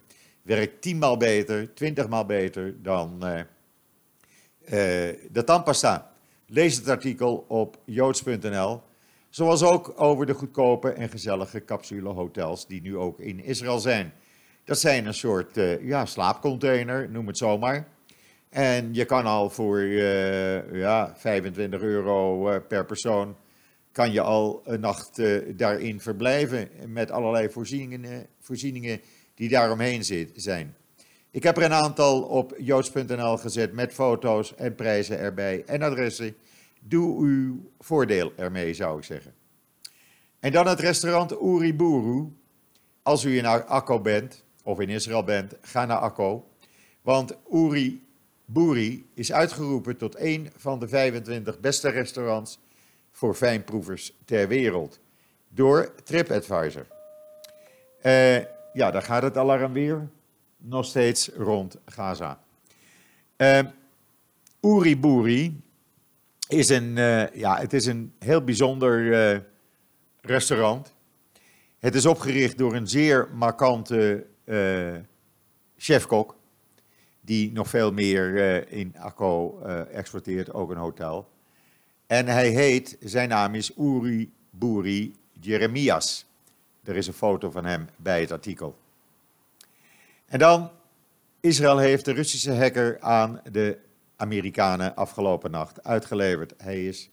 Werkt 0.42 0.82
tienmaal 0.82 1.18
beter, 1.18 1.74
twintigmaal 1.74 2.26
beter 2.26 2.82
dan 2.82 3.20
uh, 3.24 3.34
uh, 3.36 3.44
de 5.32 5.44
tandpasta. 5.46 6.12
Lees 6.48 6.76
het 6.76 6.90
artikel 6.90 7.46
op 7.48 7.78
joods.nl. 7.86 8.82
Zoals 9.30 9.64
ook 9.64 9.94
over 9.96 10.26
de 10.26 10.34
goedkope 10.34 10.90
en 10.90 11.10
gezellige 11.10 11.66
capsulehotels 11.66 12.68
die 12.68 12.82
nu 12.82 12.98
ook 12.98 13.20
in 13.20 13.44
Israël 13.44 13.80
zijn. 13.80 14.14
Dat 14.64 14.80
zijn 14.80 15.06
een 15.06 15.14
soort 15.14 15.58
uh, 15.58 15.88
ja, 15.88 16.06
slaapcontainer, 16.06 17.10
noem 17.10 17.28
het 17.28 17.38
zomaar. 17.38 17.88
En 18.50 18.94
je 18.94 19.06
kan 19.06 19.26
al 19.26 19.50
voor 19.50 19.82
ja, 20.72 21.14
25 21.16 21.82
euro 21.82 22.60
per 22.60 22.86
persoon 22.86 23.36
kan 23.96 24.12
je 24.12 24.22
al 24.22 24.62
een 24.66 24.80
nacht 24.80 25.20
uh, 25.20 25.42
daarin 25.58 26.02
verblijven 26.02 26.70
met 26.88 27.12
allerlei 27.12 27.50
voorzieningen, 27.50 28.28
voorzieningen 28.40 29.02
die 29.36 29.50
daaromheen 29.50 30.04
zijn. 30.36 30.76
Ik 31.32 31.44
heb 31.44 31.58
er 31.58 31.64
een 31.64 31.74
aantal 31.74 32.22
op 32.22 32.56
joods.nl 32.58 33.38
gezet 33.38 33.74
met 33.74 33.94
foto's 33.94 34.56
en 34.56 34.76
prijzen 34.76 35.20
erbij 35.20 35.64
en 35.66 35.82
adressen. 35.82 36.36
Doe 36.82 37.26
uw 37.26 37.72
voordeel 37.80 38.32
ermee, 38.36 38.74
zou 38.74 38.98
ik 38.98 39.04
zeggen. 39.04 39.34
En 40.40 40.52
dan 40.52 40.68
het 40.68 40.80
restaurant 40.80 41.32
Uriburu. 41.32 42.28
Als 43.04 43.24
u 43.24 43.38
in 43.38 43.46
Akko 43.46 44.00
bent, 44.00 44.44
of 44.64 44.80
in 44.80 44.90
Israël 44.90 45.24
bent, 45.24 45.56
ga 45.62 45.86
naar 45.86 45.98
Akko. 45.98 46.48
Want 47.02 47.36
Uriburi 47.52 49.10
is 49.14 49.32
uitgeroepen 49.32 49.98
tot 49.98 50.20
een 50.20 50.52
van 50.56 50.80
de 50.80 50.88
25 50.88 51.60
beste 51.60 51.90
restaurants 51.90 52.60
voor 53.16 53.36
fijnproevers 53.36 54.14
ter 54.26 54.48
wereld 54.48 55.00
door 55.50 55.94
TripAdvisor. 56.04 56.86
Uh, 58.04 58.38
ja, 58.74 58.92
daar 58.92 59.02
gaat 59.02 59.24
het 59.24 59.38
alarm 59.38 59.74
weer. 59.74 60.10
nog 60.58 60.86
steeds 60.86 61.30
rond 61.38 61.78
Gaza. 61.86 62.40
Uh, 63.38 63.60
Uri 64.62 65.00
Buri 65.00 65.62
is 66.48 66.70
een, 66.70 66.98
uh, 66.98 67.34
ja, 67.34 67.58
het 67.58 67.74
is 67.74 67.86
een 67.86 68.14
heel 68.20 68.44
bijzonder 68.44 69.00
uh, 69.00 69.40
restaurant. 70.22 70.94
Het 71.80 71.96
is 71.96 72.06
opgericht 72.06 72.58
door 72.58 72.76
een 72.76 72.88
zeer 72.88 73.30
markante 73.34 74.26
chefkok, 75.78 76.36
die 77.22 77.52
nog 77.52 77.68
veel 77.68 77.92
meer 77.92 78.68
in 78.72 78.96
Akko 78.98 79.60
exporteert, 79.92 80.54
ook 80.54 80.72
een 80.72 80.78
hotel. 80.78 81.34
En 82.08 82.28
hij 82.28 82.50
heet, 82.50 82.98
zijn 83.00 83.30
naam 83.30 83.56
is 83.56 83.72
Uri 83.78 84.32
Buri 84.50 85.16
Jeremias. 85.32 86.26
Er 86.84 86.96
is 86.96 87.08
een 87.08 87.14
foto 87.14 87.52
van 87.52 87.66
hem 87.66 87.88
bij 87.96 88.22
het 88.22 88.32
artikel. 88.32 88.78
En 90.26 90.40
dan, 90.40 90.72
Israël 91.40 91.78
heeft 91.78 92.06
de 92.06 92.12
Russische 92.12 92.54
hacker 92.54 93.00
aan 93.00 93.42
de 93.52 93.78
Amerikanen 94.16 94.96
afgelopen 94.96 95.52
nacht 95.52 95.84
uitgeleverd. 95.84 96.54
Hij 96.58 96.86
is 96.86 97.10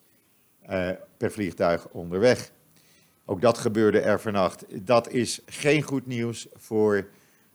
uh, 0.71 0.91
per 1.17 1.33
vliegtuig 1.33 1.89
onderweg. 1.89 2.51
Ook 3.25 3.41
dat 3.41 3.59
gebeurde 3.59 4.01
er 4.01 4.21
vannacht. 4.21 4.65
Dat 4.87 5.11
is 5.11 5.41
geen 5.47 5.83
goed 5.83 6.07
nieuws 6.07 6.47
voor 6.55 7.09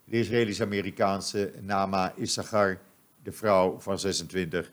de 0.04 0.19
Israëlisch-Amerikaanse 0.19 1.54
Nama 1.62 2.13
Issachar, 2.15 2.80
de 3.23 3.32
vrouw 3.32 3.80
van 3.80 4.00
26, 4.00 4.71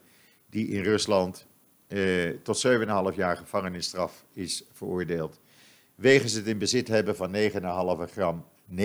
die 0.50 0.68
in 0.68 0.82
Rusland 0.82 1.46
uh, 1.94 2.30
tot 2.42 2.66
7,5 3.12 3.16
jaar 3.16 3.36
gevangenisstraf 3.36 4.24
is 4.32 4.64
veroordeeld. 4.72 5.40
Wegens 5.94 6.32
het 6.32 6.46
in 6.46 6.58
bezit 6.58 6.88
hebben 6.88 7.16
van 7.16 7.34
9,5 7.34 8.12
gram, 8.12 8.44
9,5 8.70 8.76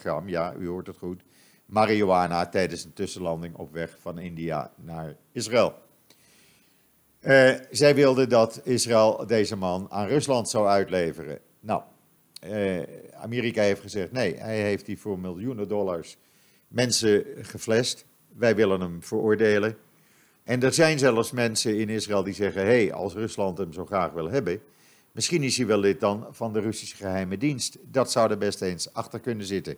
gram, 0.00 0.28
ja, 0.28 0.54
u 0.58 0.68
hoort 0.68 0.86
het 0.86 0.96
goed, 0.96 1.22
marihuana 1.66 2.48
tijdens 2.48 2.84
een 2.84 2.92
tussenlanding 2.92 3.54
op 3.54 3.72
weg 3.72 3.96
van 4.00 4.18
India 4.18 4.72
naar 4.76 5.16
Israël. 5.32 5.74
Uh, 7.20 7.50
zij 7.70 7.94
wilden 7.94 8.28
dat 8.28 8.60
Israël 8.64 9.26
deze 9.26 9.56
man 9.56 9.86
aan 9.90 10.06
Rusland 10.06 10.48
zou 10.48 10.66
uitleveren. 10.66 11.38
Nou, 11.60 11.82
uh, 12.44 12.82
Amerika 13.14 13.62
heeft 13.62 13.80
gezegd 13.80 14.12
nee, 14.12 14.36
hij 14.36 14.60
heeft 14.60 14.86
die 14.86 14.98
voor 14.98 15.18
miljoenen 15.18 15.68
dollars 15.68 16.16
mensen 16.68 17.24
geflasht. 17.36 18.04
Wij 18.28 18.56
willen 18.56 18.80
hem 18.80 19.02
veroordelen. 19.02 19.76
En 20.46 20.62
er 20.62 20.72
zijn 20.72 20.98
zelfs 20.98 21.30
mensen 21.30 21.78
in 21.78 21.88
Israël 21.88 22.22
die 22.22 22.34
zeggen: 22.34 22.62
hé, 22.62 22.84
hey, 22.84 22.92
als 22.92 23.14
Rusland 23.14 23.58
hem 23.58 23.72
zo 23.72 23.86
graag 23.86 24.12
wil 24.12 24.30
hebben, 24.30 24.60
misschien 25.12 25.42
is 25.42 25.56
hij 25.56 25.66
wel 25.66 25.78
lid 25.78 26.00
dan 26.00 26.26
van 26.30 26.52
de 26.52 26.60
Russische 26.60 26.96
geheime 26.96 27.38
dienst. 27.38 27.78
Dat 27.90 28.12
zou 28.12 28.30
er 28.30 28.38
best 28.38 28.62
eens 28.62 28.92
achter 28.94 29.20
kunnen 29.20 29.46
zitten. 29.46 29.76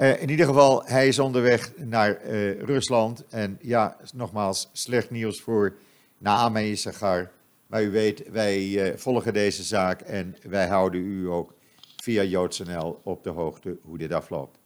Uh, 0.00 0.22
in 0.22 0.28
ieder 0.28 0.46
geval, 0.46 0.84
hij 0.84 1.08
is 1.08 1.18
onderweg 1.18 1.72
naar 1.76 2.24
uh, 2.24 2.60
Rusland. 2.60 3.24
En 3.28 3.58
ja, 3.60 3.96
nogmaals, 4.14 4.70
slecht 4.72 5.10
nieuws 5.10 5.40
voor 5.40 5.76
Naame 6.18 6.70
Issagar. 6.70 7.30
Maar 7.66 7.82
u 7.82 7.90
weet, 7.90 8.30
wij 8.30 8.66
uh, 8.66 8.96
volgen 8.96 9.32
deze 9.32 9.62
zaak 9.62 10.00
en 10.00 10.36
wij 10.42 10.66
houden 10.66 11.00
u 11.00 11.28
ook 11.28 11.54
via 12.02 12.22
JoodsNL 12.22 13.00
op 13.02 13.24
de 13.24 13.30
hoogte 13.30 13.76
hoe 13.82 13.98
dit 13.98 14.12
afloopt. 14.12 14.58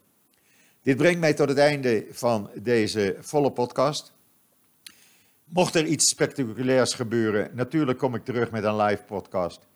Dit 0.82 0.96
brengt 0.96 1.20
mij 1.20 1.34
tot 1.34 1.48
het 1.48 1.58
einde 1.58 2.06
van 2.10 2.50
deze 2.54 3.16
volle 3.20 3.52
podcast. 3.52 4.12
Mocht 5.52 5.74
er 5.74 5.86
iets 5.86 6.08
spectaculairs 6.08 6.94
gebeuren, 6.94 7.50
natuurlijk 7.54 7.98
kom 7.98 8.14
ik 8.14 8.24
terug 8.24 8.50
met 8.50 8.64
een 8.64 8.76
live 8.76 9.02
podcast. 9.02 9.66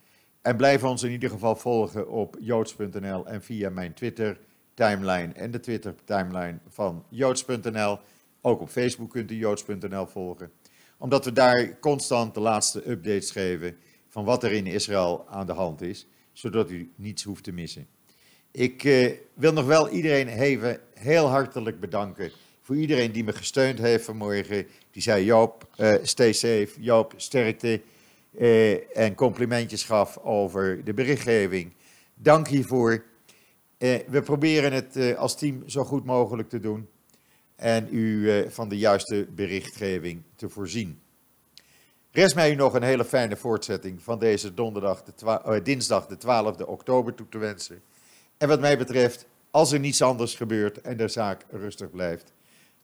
En 0.42 0.56
blijf 0.56 0.84
ons 0.84 1.02
in 1.02 1.10
ieder 1.10 1.30
geval 1.30 1.56
volgen 1.56 2.10
op 2.10 2.36
joods.nl 2.40 3.26
en 3.26 3.42
via 3.42 3.70
mijn 3.70 3.94
Twitter 3.94 4.38
timeline 4.74 5.32
en 5.32 5.50
de 5.50 5.60
Twitter 5.60 5.94
timeline 6.04 6.58
van 6.68 7.04
joods.nl. 7.08 7.98
Ook 8.40 8.60
op 8.60 8.68
Facebook 8.68 9.10
kunt 9.10 9.30
u 9.30 9.34
joods.nl 9.34 10.06
volgen. 10.06 10.50
Omdat 10.98 11.24
we 11.24 11.32
daar 11.32 11.78
constant 11.78 12.34
de 12.34 12.40
laatste 12.40 12.90
updates 12.90 13.30
geven 13.30 13.76
van 14.08 14.24
wat 14.24 14.42
er 14.42 14.52
in 14.52 14.66
Israël 14.66 15.26
aan 15.28 15.46
de 15.46 15.52
hand 15.52 15.80
is, 15.80 16.06
zodat 16.32 16.70
u 16.70 16.92
niets 16.96 17.22
hoeft 17.22 17.44
te 17.44 17.52
missen. 17.52 17.86
Ik 18.50 18.84
eh, 18.84 19.12
wil 19.34 19.52
nog 19.52 19.66
wel 19.66 19.88
iedereen 19.88 20.28
even 20.28 20.80
heel 20.94 21.26
hartelijk 21.26 21.80
bedanken 21.80 22.30
voor 22.64 22.76
iedereen 22.76 23.12
die 23.12 23.24
me 23.24 23.32
gesteund 23.32 23.78
heeft 23.78 24.04
vanmorgen. 24.04 24.66
Die 24.90 25.02
zei 25.02 25.24
Joop, 25.24 25.68
uh, 25.76 25.94
stay 26.02 26.32
safe, 26.32 26.68
Joop, 26.78 27.12
sterkte 27.16 27.80
uh, 28.38 28.96
en 28.96 29.14
complimentjes 29.14 29.84
gaf 29.84 30.18
over 30.18 30.84
de 30.84 30.94
berichtgeving. 30.94 31.72
Dank 32.14 32.48
hiervoor. 32.48 33.04
Uh, 33.78 33.98
we 34.08 34.22
proberen 34.22 34.72
het 34.72 35.16
als 35.16 35.36
team 35.36 35.62
zo 35.68 35.84
goed 35.84 36.04
mogelijk 36.04 36.48
te 36.48 36.60
doen 36.60 36.88
en 37.56 37.88
u 37.90 38.30
van 38.50 38.68
de 38.68 38.78
juiste 38.78 39.26
berichtgeving 39.34 40.22
te 40.36 40.48
voorzien. 40.48 41.00
Rest 42.10 42.34
mij 42.34 42.52
u 42.52 42.54
nog 42.54 42.74
een 42.74 42.82
hele 42.82 43.04
fijne 43.04 43.36
voortzetting 43.36 44.02
van 44.02 44.18
deze 44.18 44.54
donderdag, 44.54 45.02
de 45.02 45.60
dinsdag 45.62 46.06
de 46.06 46.16
12e 46.16 46.66
oktober 46.66 47.14
toe 47.14 47.28
te 47.28 47.38
wensen. 47.38 47.82
En 48.36 48.48
wat 48.48 48.60
mij 48.60 48.78
betreft, 48.78 49.26
als 49.50 49.72
er 49.72 49.80
niets 49.80 50.02
anders 50.02 50.34
gebeurt 50.34 50.80
en 50.80 50.96
de 50.96 51.08
zaak 51.08 51.44
rustig 51.50 51.90
blijft, 51.90 52.32